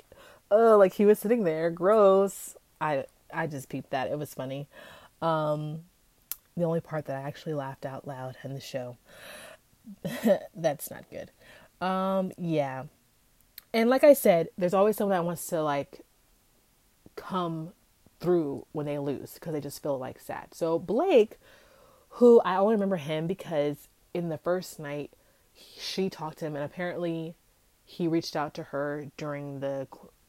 oh 0.52 0.78
like 0.78 0.94
he 0.94 1.06
was 1.06 1.20
sitting 1.20 1.44
there 1.44 1.70
gross 1.70 2.56
I 2.82 3.06
I 3.34 3.48
just 3.48 3.70
peeped 3.70 3.92
that. 3.92 4.10
It 4.10 4.18
was 4.18 4.34
funny. 4.34 4.68
Um, 5.22 5.82
the 6.56 6.64
only 6.64 6.82
part 6.82 7.06
that 7.06 7.18
I 7.18 7.28
actually 7.28 7.54
laughed 7.54 7.86
out 7.86 8.08
loud 8.08 8.36
in 8.44 8.54
the 8.54 8.60
show. 8.60 8.98
That's 10.56 10.92
not 10.92 11.06
good. 11.10 11.32
Um, 11.86 12.32
yeah. 12.38 12.84
And 13.74 13.90
like 13.90 14.04
I 14.04 14.14
said, 14.14 14.50
there's 14.58 14.74
always 14.74 14.98
someone 14.98 15.18
that 15.18 15.26
wants 15.26 15.46
to 15.48 15.62
like 15.62 16.02
come 17.16 17.74
through 18.20 18.66
when 18.72 18.86
they 18.86 18.98
lose 18.98 19.36
because 19.36 19.54
they 19.54 19.62
just 19.62 19.82
feel 19.82 19.98
like 19.98 20.20
sad. 20.20 20.54
So 20.54 20.80
Blake, 20.80 21.38
who 22.14 22.42
I 22.42 22.56
only 22.58 22.76
remember 22.76 22.98
him 22.98 23.28
because 23.28 23.88
in 24.14 24.30
the 24.30 24.38
first 24.38 24.80
night 24.80 25.12
she 25.78 26.10
talked 26.10 26.40
to 26.40 26.46
him 26.46 26.56
and 26.56 26.66
apparently 26.66 27.36
he 27.86 28.08
reached 28.08 28.36
out 28.36 28.54
to 28.56 28.64
her 28.64 29.08
during 29.18 29.60
the 29.60 29.88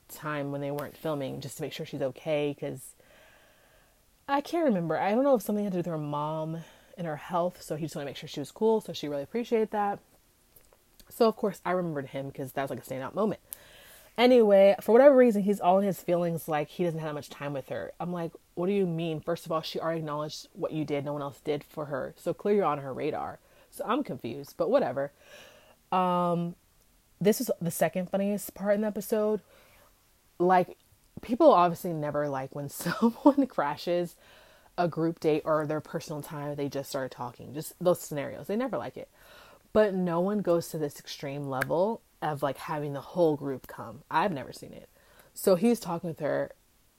time 0.08 0.50
when 0.50 0.60
they 0.60 0.70
weren't 0.70 0.96
filming 0.96 1.40
just 1.40 1.56
to 1.56 1.62
make 1.62 1.72
sure 1.72 1.86
she's 1.86 2.02
okay 2.02 2.54
because 2.54 2.94
I 4.28 4.40
can't 4.40 4.64
remember. 4.64 4.98
I 4.98 5.10
don't 5.10 5.24
know 5.24 5.34
if 5.34 5.42
something 5.42 5.64
had 5.64 5.72
to 5.72 5.78
do 5.78 5.80
with 5.80 5.86
her 5.86 5.98
mom 5.98 6.58
and 6.96 7.06
her 7.06 7.16
health, 7.16 7.62
so 7.62 7.76
he 7.76 7.84
just 7.84 7.96
wanted 7.96 8.06
to 8.06 8.10
make 8.10 8.16
sure 8.16 8.28
she 8.28 8.40
was 8.40 8.52
cool. 8.52 8.80
So 8.80 8.92
she 8.92 9.08
really 9.08 9.22
appreciated 9.22 9.70
that. 9.72 9.98
So 11.08 11.26
of 11.26 11.36
course 11.36 11.60
I 11.64 11.72
remembered 11.72 12.06
him 12.08 12.28
because 12.28 12.52
that 12.52 12.62
was 12.62 12.70
like 12.70 12.78
a 12.78 12.82
standout 12.82 13.14
moment. 13.14 13.40
Anyway, 14.16 14.76
for 14.80 14.92
whatever 14.92 15.16
reason, 15.16 15.42
he's 15.42 15.60
all 15.60 15.78
in 15.78 15.84
his 15.84 16.02
feelings 16.02 16.46
like 16.46 16.68
he 16.68 16.84
doesn't 16.84 17.00
have 17.00 17.08
that 17.08 17.14
much 17.14 17.30
time 17.30 17.52
with 17.52 17.68
her. 17.68 17.92
I'm 17.98 18.12
like, 18.12 18.32
what 18.60 18.66
do 18.66 18.72
you 18.72 18.86
mean? 18.86 19.20
First 19.20 19.46
of 19.46 19.52
all, 19.52 19.62
she 19.62 19.80
already 19.80 20.00
acknowledged 20.00 20.48
what 20.52 20.72
you 20.72 20.84
did, 20.84 21.04
no 21.04 21.14
one 21.14 21.22
else 21.22 21.40
did 21.40 21.64
for 21.64 21.86
her. 21.86 22.14
So 22.18 22.34
clearly 22.34 22.58
you're 22.58 22.66
on 22.66 22.78
her 22.78 22.92
radar. 22.92 23.38
So 23.70 23.84
I'm 23.86 24.04
confused, 24.04 24.54
but 24.56 24.70
whatever. 24.70 25.12
Um, 25.90 26.54
this 27.20 27.40
is 27.40 27.50
the 27.60 27.70
second 27.70 28.10
funniest 28.10 28.54
part 28.54 28.74
in 28.74 28.82
the 28.82 28.86
episode. 28.86 29.40
Like, 30.38 30.76
people 31.22 31.52
obviously 31.52 31.92
never 31.92 32.28
like 32.28 32.54
when 32.54 32.68
someone 32.68 33.46
crashes 33.46 34.14
a 34.76 34.88
group 34.88 35.20
date 35.20 35.42
or 35.44 35.66
their 35.66 35.80
personal 35.80 36.22
time, 36.22 36.54
they 36.54 36.68
just 36.68 36.90
start 36.90 37.10
talking. 37.10 37.54
Just 37.54 37.74
those 37.80 38.00
scenarios. 38.00 38.46
They 38.46 38.56
never 38.56 38.78
like 38.78 38.96
it. 38.96 39.08
But 39.72 39.94
no 39.94 40.20
one 40.20 40.40
goes 40.40 40.68
to 40.68 40.78
this 40.78 40.98
extreme 40.98 41.48
level 41.48 42.02
of 42.20 42.42
like 42.42 42.58
having 42.58 42.92
the 42.92 43.00
whole 43.00 43.36
group 43.36 43.66
come. 43.66 44.02
I've 44.10 44.32
never 44.32 44.52
seen 44.52 44.72
it. 44.72 44.88
So 45.32 45.54
he's 45.54 45.80
talking 45.80 46.08
with 46.08 46.20
her, 46.20 46.52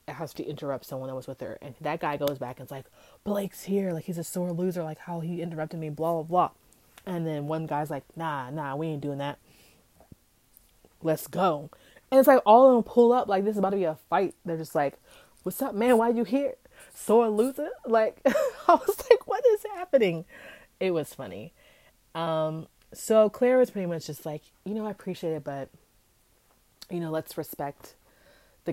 has 0.08 0.34
to 0.36 0.44
interrupt 0.44 0.86
someone 0.86 1.10
that 1.10 1.16
was 1.16 1.28
with 1.28 1.40
her, 1.42 1.58
and 1.62 1.76
that 1.82 2.00
guy 2.00 2.18
goes 2.18 2.38
back 2.38 2.60
and's 2.60 2.72
like, 2.72 2.86
Blake's 3.24 3.64
here, 3.64 3.94
like 3.94 4.06
he's 4.06 4.18
a 4.18 4.24
sore 4.24 4.52
loser, 4.52 4.84
like 4.84 5.00
how 5.00 5.20
he 5.20 5.42
interrupted 5.42 5.80
me, 5.80 5.90
blah 5.90 6.14
blah 6.14 6.24
blah. 6.24 6.50
And 7.06 7.26
then 7.26 7.48
one 7.48 7.66
guy's 7.66 7.90
like, 7.90 8.04
Nah, 8.16 8.50
nah, 8.50 8.76
we 8.76 8.88
ain't 8.88 9.02
doing 9.02 9.18
that. 9.20 9.40
Let's 11.02 11.28
go. 11.28 11.70
And 12.12 12.20
it's 12.20 12.28
like 12.28 12.42
all 12.46 12.70
of 12.70 12.76
them 12.76 12.92
pull 12.92 13.14
up 13.14 13.28
like 13.28 13.44
this 13.44 13.54
is 13.54 13.58
about 13.60 13.72
to 13.72 13.78
be 13.78 13.86
a 13.86 13.98
fight. 14.10 14.36
They're 14.46 14.58
just 14.58 14.76
like, 14.76 14.96
What's 15.44 15.62
up, 15.62 15.74
man? 15.74 15.98
Why 15.98 16.10
you 16.10 16.24
here? 16.24 16.56
Sore 16.94 17.30
loser? 17.30 17.70
Like 17.86 18.22
I 18.26 18.34
was 18.74 19.04
like, 19.10 19.28
What 19.28 19.44
is 19.54 19.66
happening? 19.76 20.26
It 20.80 20.92
was 20.92 21.14
funny. 21.14 21.54
Um, 22.14 22.68
so 22.94 23.30
Clare 23.30 23.58
was 23.58 23.72
pretty 23.72 23.88
much 23.88 24.08
just 24.08 24.26
like, 24.26 24.42
you 24.66 24.74
know, 24.74 24.86
I 24.86 24.92
appreciate 24.92 25.34
it, 25.34 25.44
but 25.44 25.70
you 26.90 27.00
know, 27.00 27.10
let's 27.10 27.38
respect 27.38 27.96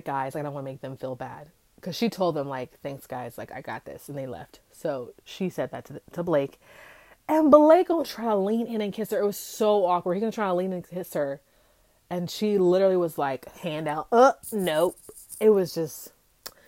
the 0.05 0.11
guys. 0.11 0.35
I 0.35 0.41
don't 0.41 0.53
want 0.53 0.65
to 0.65 0.71
make 0.71 0.81
them 0.81 0.97
feel 0.97 1.15
bad 1.15 1.49
because 1.75 1.95
she 1.95 2.09
told 2.09 2.35
them 2.35 2.47
like, 2.47 2.79
thanks 2.81 3.07
guys, 3.07 3.37
like 3.37 3.51
I 3.51 3.61
got 3.61 3.85
this, 3.85 4.09
and 4.09 4.17
they 4.17 4.27
left. 4.27 4.59
So 4.71 5.13
she 5.23 5.49
said 5.49 5.71
that 5.71 5.85
to 5.85 6.01
to 6.13 6.23
Blake, 6.23 6.59
and 7.27 7.51
Blake 7.51 7.87
gonna 7.87 8.05
try 8.05 8.25
to 8.25 8.35
lean 8.35 8.67
in 8.67 8.81
and 8.81 8.93
kiss 8.93 9.11
her. 9.11 9.19
It 9.19 9.25
was 9.25 9.37
so 9.37 9.85
awkward. 9.85 10.15
He 10.15 10.19
gonna 10.19 10.31
try 10.31 10.47
to 10.47 10.53
lean 10.53 10.71
in 10.71 10.77
and 10.77 10.89
kiss 10.89 11.13
her, 11.13 11.41
and 12.09 12.29
she 12.29 12.57
literally 12.57 12.97
was 12.97 13.17
like, 13.17 13.53
hand 13.57 13.87
out. 13.87 14.07
Uh, 14.11 14.33
nope. 14.51 14.97
It 15.39 15.49
was 15.49 15.73
just, 15.73 16.11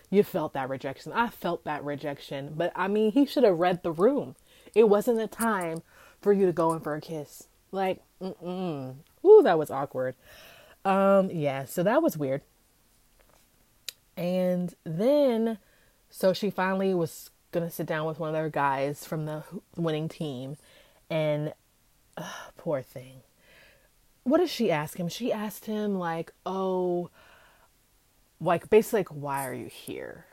you 0.08 0.22
felt 0.22 0.54
that 0.54 0.70
rejection. 0.70 1.12
I 1.12 1.28
felt 1.28 1.64
that 1.64 1.84
rejection, 1.84 2.54
but 2.56 2.72
I 2.74 2.88
mean, 2.88 3.12
he 3.12 3.26
should 3.26 3.44
have 3.44 3.58
read 3.58 3.82
the 3.82 3.92
room. 3.92 4.34
It 4.74 4.88
wasn't 4.88 5.18
the 5.18 5.26
time 5.26 5.82
for 6.22 6.32
you 6.32 6.46
to 6.46 6.52
go 6.52 6.72
in 6.72 6.80
for 6.80 6.94
a 6.94 7.00
kiss. 7.00 7.48
Like, 7.70 8.02
mm-mm. 8.20 8.94
Ooh, 9.24 9.42
that 9.42 9.58
was 9.58 9.70
awkward. 9.70 10.14
Um, 10.84 11.30
yeah, 11.30 11.64
so 11.64 11.82
that 11.82 12.02
was 12.02 12.16
weird. 12.16 12.42
And 14.16 14.74
then, 14.84 15.58
so 16.10 16.32
she 16.32 16.50
finally 16.50 16.94
was 16.94 17.30
gonna 17.50 17.70
sit 17.70 17.86
down 17.86 18.06
with 18.06 18.18
one 18.18 18.28
of 18.28 18.34
their 18.34 18.50
guys 18.50 19.04
from 19.06 19.26
the 19.26 19.44
winning 19.76 20.08
team, 20.08 20.56
and 21.10 21.52
uh, 22.16 22.30
poor 22.56 22.82
thing. 22.82 23.20
What 24.24 24.38
does 24.38 24.50
she 24.50 24.70
ask 24.70 24.98
him? 24.98 25.08
She 25.08 25.32
asked 25.32 25.66
him 25.66 25.98
like, 25.98 26.32
"Oh, 26.46 27.10
like 28.40 28.70
basically, 28.70 29.00
like, 29.00 29.08
why 29.08 29.46
are 29.46 29.54
you 29.54 29.66
here?" 29.66 30.26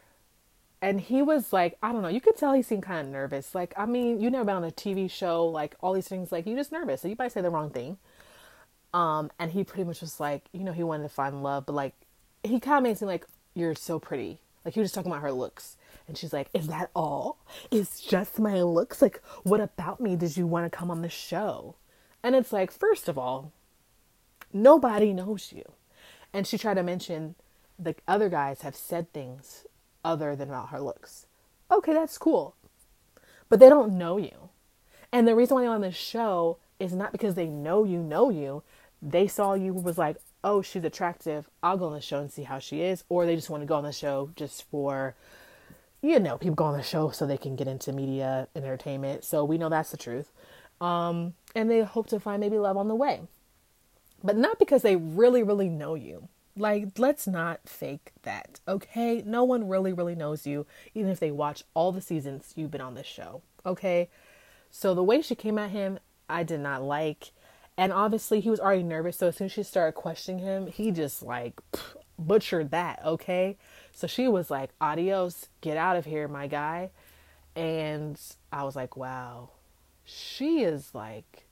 and 0.81 1.01
he 1.01 1.21
was 1.21 1.51
like, 1.51 1.77
I 1.83 1.91
don't 1.91 2.01
know, 2.01 2.07
you 2.07 2.21
could 2.21 2.37
tell 2.37 2.53
he 2.53 2.61
seemed 2.61 2.83
kind 2.83 3.05
of 3.05 3.11
nervous. 3.11 3.53
Like, 3.53 3.73
I 3.75 3.85
mean, 3.85 4.21
you 4.21 4.29
never 4.29 4.45
been 4.45 4.55
on 4.55 4.63
a 4.63 4.71
TV 4.71 5.11
show, 5.11 5.45
like 5.45 5.75
all 5.81 5.93
these 5.93 6.07
things, 6.07 6.31
like 6.31 6.47
you 6.47 6.55
just 6.55 6.71
nervous. 6.71 7.01
So 7.01 7.07
you 7.07 7.15
might 7.19 7.31
say 7.31 7.41
the 7.41 7.49
wrong 7.49 7.69
thing. 7.69 7.97
Um, 8.93 9.29
and 9.37 9.51
he 9.51 9.63
pretty 9.63 9.83
much 9.83 10.01
was 10.01 10.19
like, 10.19 10.45
you 10.53 10.63
know, 10.63 10.71
he 10.71 10.83
wanted 10.83 11.03
to 11.03 11.09
find 11.09 11.43
love, 11.43 11.65
but 11.65 11.73
like 11.73 11.93
he 12.43 12.59
kind 12.59 12.77
of 12.77 12.83
made 12.83 12.91
it 12.91 12.97
seem 12.99 13.07
like 13.07 13.27
you're 13.59 13.75
so 13.75 13.99
pretty. 13.99 14.39
Like 14.65 14.73
he 14.73 14.79
was 14.79 14.87
just 14.87 14.95
talking 14.95 15.11
about 15.11 15.21
her 15.21 15.31
looks. 15.31 15.77
And 16.07 16.17
she's 16.17 16.33
like, 16.33 16.49
Is 16.53 16.67
that 16.67 16.89
all? 16.95 17.37
It's 17.71 18.01
just 18.01 18.39
my 18.39 18.61
looks? 18.61 19.01
Like, 19.01 19.21
what 19.43 19.59
about 19.59 19.99
me 19.99 20.15
did 20.15 20.37
you 20.37 20.47
want 20.47 20.71
to 20.71 20.75
come 20.75 20.89
on 20.89 21.01
the 21.01 21.09
show? 21.09 21.75
And 22.23 22.35
it's 22.35 22.51
like, 22.51 22.71
first 22.71 23.07
of 23.07 23.17
all, 23.17 23.51
nobody 24.51 25.13
knows 25.13 25.53
you. 25.53 25.63
And 26.33 26.45
she 26.45 26.57
tried 26.57 26.75
to 26.75 26.83
mention 26.83 27.35
the 27.77 27.95
other 28.07 28.29
guys 28.29 28.61
have 28.61 28.75
said 28.75 29.11
things 29.13 29.65
other 30.03 30.35
than 30.35 30.49
about 30.49 30.69
her 30.69 30.81
looks. 30.81 31.27
Okay, 31.71 31.93
that's 31.93 32.17
cool. 32.17 32.55
But 33.47 33.59
they 33.59 33.69
don't 33.69 33.97
know 33.97 34.17
you. 34.17 34.49
And 35.11 35.27
the 35.27 35.35
reason 35.35 35.55
why 35.55 35.61
they're 35.61 35.71
on 35.71 35.81
this 35.81 35.95
show 35.95 36.57
is 36.79 36.93
not 36.93 37.11
because 37.11 37.35
they 37.35 37.47
know 37.47 37.83
you, 37.83 37.99
know 37.99 38.29
you. 38.29 38.63
They 39.01 39.27
saw 39.27 39.53
you 39.53 39.73
was 39.73 39.97
like, 39.97 40.17
oh, 40.43 40.61
she's 40.61 40.83
attractive. 40.83 41.49
I'll 41.61 41.77
go 41.77 41.87
on 41.87 41.93
the 41.93 42.01
show 42.01 42.19
and 42.19 42.31
see 42.31 42.43
how 42.43 42.59
she 42.59 42.81
is. 42.81 43.03
Or 43.09 43.25
they 43.25 43.35
just 43.35 43.49
want 43.49 43.61
to 43.61 43.67
go 43.67 43.75
on 43.75 43.83
the 43.83 43.91
show 43.91 44.31
just 44.35 44.63
for, 44.69 45.15
you 46.01 46.19
know, 46.19 46.37
people 46.37 46.55
go 46.55 46.65
on 46.65 46.77
the 46.77 46.83
show 46.83 47.09
so 47.09 47.25
they 47.25 47.37
can 47.37 47.55
get 47.55 47.67
into 47.67 47.91
media 47.91 48.47
and 48.55 48.63
entertainment. 48.63 49.23
So 49.23 49.43
we 49.43 49.57
know 49.57 49.69
that's 49.69 49.91
the 49.91 49.97
truth. 49.97 50.31
Um, 50.81 51.33
and 51.55 51.69
they 51.69 51.81
hope 51.81 52.07
to 52.07 52.19
find 52.19 52.39
maybe 52.39 52.57
love 52.57 52.77
on 52.77 52.87
the 52.87 52.95
way. 52.95 53.21
But 54.23 54.37
not 54.37 54.59
because 54.59 54.81
they 54.81 54.95
really, 54.95 55.43
really 55.43 55.69
know 55.69 55.95
you. 55.95 56.27
Like, 56.57 56.97
let's 56.97 57.25
not 57.25 57.61
fake 57.65 58.11
that, 58.23 58.59
okay? 58.67 59.23
No 59.25 59.45
one 59.45 59.69
really, 59.69 59.93
really 59.93 60.15
knows 60.15 60.45
you, 60.45 60.65
even 60.93 61.09
if 61.09 61.19
they 61.19 61.31
watch 61.31 61.63
all 61.73 61.93
the 61.93 62.01
seasons 62.01 62.51
you've 62.55 62.71
been 62.71 62.81
on 62.81 62.95
this 62.95 63.07
show, 63.07 63.43
okay? 63.65 64.09
So 64.69 64.93
the 64.93 65.03
way 65.03 65.21
she 65.21 65.35
came 65.35 65.57
at 65.57 65.69
him, 65.71 65.99
I 66.27 66.43
did 66.43 66.59
not 66.59 66.83
like. 66.83 67.31
And 67.79 67.93
obviously, 67.93 68.41
he 68.41 68.49
was 68.49 68.59
already 68.59 68.83
nervous. 68.83 69.15
So 69.15 69.27
as 69.29 69.37
soon 69.37 69.45
as 69.45 69.53
she 69.53 69.63
started 69.63 69.93
questioning 69.93 70.43
him, 70.43 70.67
he 70.67 70.91
just 70.91 71.23
like 71.23 71.61
butchered 72.17 72.71
that, 72.71 72.99
okay? 73.05 73.55
So 73.93 74.05
she 74.05 74.27
was 74.27 74.51
like, 74.51 74.71
adios, 74.81 75.47
get 75.61 75.77
out 75.77 75.95
of 75.95 76.03
here, 76.03 76.27
my 76.27 76.47
guy. 76.47 76.89
And 77.55 78.19
I 78.51 78.65
was 78.65 78.75
like, 78.75 78.97
wow, 78.97 79.51
she 80.03 80.59
is 80.59 80.93
like 80.93 81.45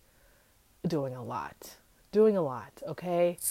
doing 0.85 1.15
a 1.15 1.23
lot, 1.23 1.77
doing 2.11 2.35
a 2.35 2.41
lot, 2.41 2.83
okay? 2.85 3.37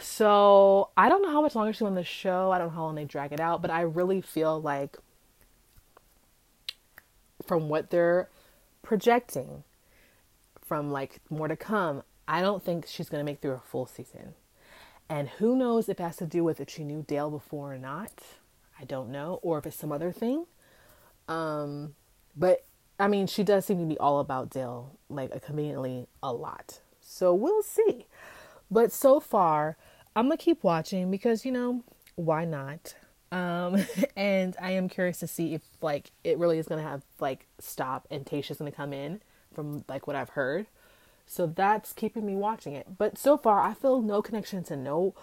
So 0.00 0.88
I 0.96 1.08
don't 1.08 1.22
know 1.22 1.30
how 1.30 1.42
much 1.42 1.54
longer 1.54 1.72
she's 1.72 1.82
on 1.82 1.94
the 1.94 2.02
show. 2.02 2.50
I 2.50 2.58
don't 2.58 2.68
know 2.68 2.74
how 2.74 2.82
long 2.84 2.94
they 2.96 3.04
drag 3.04 3.32
it 3.32 3.38
out, 3.38 3.62
but 3.62 3.70
I 3.70 3.82
really 3.82 4.20
feel 4.22 4.60
like 4.60 4.96
from 7.46 7.68
what 7.68 7.90
they're 7.90 8.28
projecting, 8.82 9.62
from 10.68 10.92
like 10.92 11.20
more 11.30 11.48
to 11.48 11.56
come, 11.56 12.02
I 12.28 12.42
don't 12.42 12.62
think 12.62 12.86
she's 12.86 13.08
gonna 13.08 13.24
make 13.24 13.40
through 13.40 13.54
a 13.54 13.60
full 13.60 13.86
season. 13.86 14.34
And 15.08 15.28
who 15.28 15.56
knows 15.56 15.88
if 15.88 15.98
it 15.98 16.02
has 16.02 16.16
to 16.18 16.26
do 16.26 16.44
with 16.44 16.60
if 16.60 16.68
she 16.68 16.84
knew 16.84 17.02
Dale 17.02 17.30
before 17.30 17.72
or 17.72 17.78
not. 17.78 18.12
I 18.78 18.84
don't 18.84 19.10
know, 19.10 19.40
or 19.42 19.58
if 19.58 19.66
it's 19.66 19.76
some 19.76 19.90
other 19.90 20.12
thing. 20.12 20.46
Um, 21.26 21.94
but 22.36 22.64
I 23.00 23.08
mean, 23.08 23.26
she 23.26 23.42
does 23.42 23.64
seem 23.64 23.78
to 23.78 23.86
be 23.86 23.98
all 23.98 24.20
about 24.20 24.50
Dale, 24.50 24.98
like 25.08 25.44
conveniently 25.44 26.06
a 26.22 26.32
lot. 26.32 26.80
So 27.00 27.34
we'll 27.34 27.62
see. 27.62 28.06
But 28.70 28.92
so 28.92 29.18
far, 29.18 29.76
I'm 30.14 30.26
gonna 30.26 30.36
keep 30.36 30.62
watching 30.62 31.10
because 31.10 31.44
you 31.44 31.52
know 31.52 31.82
why 32.16 32.44
not? 32.44 32.94
Um, 33.32 33.84
and 34.16 34.56
I 34.60 34.72
am 34.72 34.88
curious 34.88 35.18
to 35.20 35.26
see 35.26 35.54
if 35.54 35.62
like 35.80 36.10
it 36.22 36.38
really 36.38 36.58
is 36.58 36.66
gonna 36.66 36.82
have 36.82 37.02
like 37.18 37.46
stop 37.58 38.06
and 38.10 38.26
Tayshia's 38.26 38.58
gonna 38.58 38.70
come 38.70 38.92
in 38.92 39.20
from 39.58 39.84
like 39.88 40.06
what 40.06 40.16
I've 40.16 40.30
heard. 40.30 40.66
So 41.26 41.46
that's 41.46 41.92
keeping 41.92 42.24
me 42.26 42.36
watching 42.36 42.74
it. 42.74 42.86
But 42.98 43.18
so 43.18 43.36
far, 43.36 43.60
I 43.60 43.74
feel 43.74 44.00
no 44.02 44.22
connection 44.22 44.64
to 44.64 44.76
no, 44.76 45.14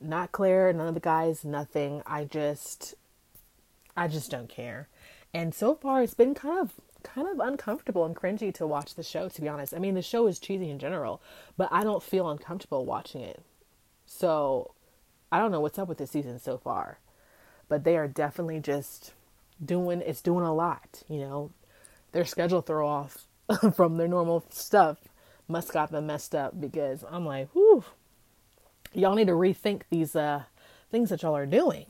not 0.00 0.32
Clare, 0.32 0.72
none 0.72 0.88
of 0.88 0.94
the 0.94 1.00
guys, 1.00 1.44
nothing. 1.44 2.02
I 2.06 2.24
just, 2.24 2.94
I 3.96 4.08
just 4.08 4.30
don't 4.30 4.48
care. 4.48 4.88
And 5.34 5.54
so 5.54 5.74
far, 5.74 6.02
it's 6.02 6.14
been 6.14 6.34
kind 6.34 6.60
of 6.60 6.72
kind 7.02 7.28
of 7.28 7.40
uncomfortable 7.40 8.04
and 8.04 8.16
cringy 8.16 8.52
to 8.54 8.66
watch 8.66 8.94
the 8.94 9.02
show, 9.02 9.28
to 9.30 9.40
be 9.40 9.48
honest. 9.48 9.74
I 9.74 9.78
mean, 9.78 9.94
the 9.94 10.02
show 10.02 10.26
is 10.26 10.38
cheesy 10.38 10.70
in 10.70 10.78
general, 10.78 11.22
but 11.56 11.68
I 11.72 11.84
don't 11.84 12.02
feel 12.02 12.28
uncomfortable 12.30 12.84
watching 12.84 13.22
it. 13.22 13.42
So 14.06 14.72
I 15.32 15.38
don't 15.38 15.52
know 15.52 15.60
what's 15.60 15.78
up 15.78 15.88
with 15.88 15.98
this 15.98 16.10
season 16.12 16.38
so 16.38 16.58
far. 16.58 16.98
but 17.68 17.84
they 17.84 17.96
are 17.96 18.08
definitely 18.08 18.60
just 18.60 19.12
doing 19.64 20.02
it's 20.02 20.22
doing 20.22 20.44
a 20.44 20.54
lot. 20.54 21.02
You 21.08 21.20
know, 21.20 21.50
their 22.12 22.24
schedule 22.26 22.62
throw 22.62 22.86
off 22.88 23.26
from 23.74 23.96
their 23.96 24.08
normal 24.08 24.44
stuff 24.50 24.98
must 25.48 25.72
got 25.72 25.90
them 25.90 26.06
messed 26.06 26.34
up 26.34 26.60
because 26.60 27.04
I'm 27.10 27.26
like, 27.26 27.48
whew, 27.52 27.84
y'all 28.92 29.14
need 29.14 29.26
to 29.26 29.32
rethink 29.32 29.82
these 29.90 30.14
uh 30.14 30.44
things 30.90 31.10
that 31.10 31.22
y'all 31.22 31.36
are 31.36 31.46
doing. 31.46 31.86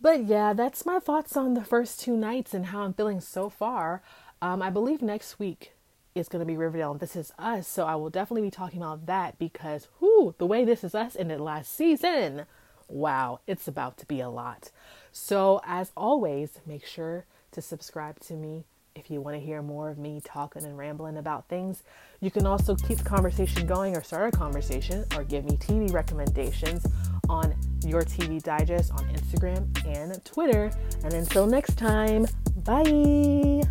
But 0.00 0.24
yeah, 0.24 0.52
that's 0.52 0.84
my 0.86 0.98
thoughts 0.98 1.36
on 1.36 1.54
the 1.54 1.64
first 1.64 2.00
two 2.00 2.16
nights 2.16 2.52
and 2.54 2.66
how 2.66 2.82
I'm 2.82 2.92
feeling 2.92 3.20
so 3.20 3.48
far. 3.48 4.02
Um, 4.42 4.60
I 4.60 4.70
believe 4.70 5.00
next 5.00 5.38
week 5.38 5.72
is 6.14 6.28
going 6.28 6.40
to 6.40 6.46
be 6.46 6.56
Riverdale 6.56 6.92
and 6.92 7.00
This 7.00 7.16
Is 7.16 7.32
Us, 7.38 7.66
so 7.66 7.86
I 7.86 7.94
will 7.94 8.10
definitely 8.10 8.42
be 8.42 8.50
talking 8.50 8.82
about 8.82 9.06
that 9.06 9.38
because, 9.38 9.88
whoo, 10.00 10.34
the 10.38 10.46
way 10.46 10.64
This 10.64 10.84
Is 10.84 10.94
Us 10.94 11.16
ended 11.16 11.40
last 11.40 11.74
season, 11.74 12.46
wow, 12.86 13.40
it's 13.46 13.66
about 13.66 13.96
to 13.98 14.06
be 14.06 14.20
a 14.20 14.28
lot. 14.28 14.70
So, 15.10 15.60
as 15.64 15.90
always, 15.96 16.60
make 16.66 16.84
sure 16.84 17.24
to 17.52 17.62
subscribe 17.62 18.20
to 18.20 18.34
me 18.34 18.64
if 18.94 19.10
you 19.10 19.20
want 19.20 19.36
to 19.36 19.40
hear 19.40 19.62
more 19.62 19.90
of 19.90 19.98
me 19.98 20.20
talking 20.24 20.64
and 20.64 20.78
rambling 20.78 21.16
about 21.16 21.48
things. 21.48 21.82
You 22.20 22.30
can 22.30 22.46
also 22.46 22.74
keep 22.74 22.98
the 22.98 23.04
conversation 23.04 23.66
going 23.66 23.96
or 23.96 24.02
start 24.02 24.34
a 24.34 24.36
conversation 24.36 25.04
or 25.14 25.24
give 25.24 25.44
me 25.44 25.56
TV 25.56 25.92
recommendations 25.92 26.86
on 27.28 27.54
your 27.84 28.02
TV 28.02 28.42
Digest 28.42 28.92
on 28.92 29.06
Instagram 29.08 29.66
and 29.86 30.24
Twitter. 30.24 30.70
And 31.02 31.12
until 31.12 31.46
next 31.46 31.76
time, 31.76 32.26
bye. 32.64 33.62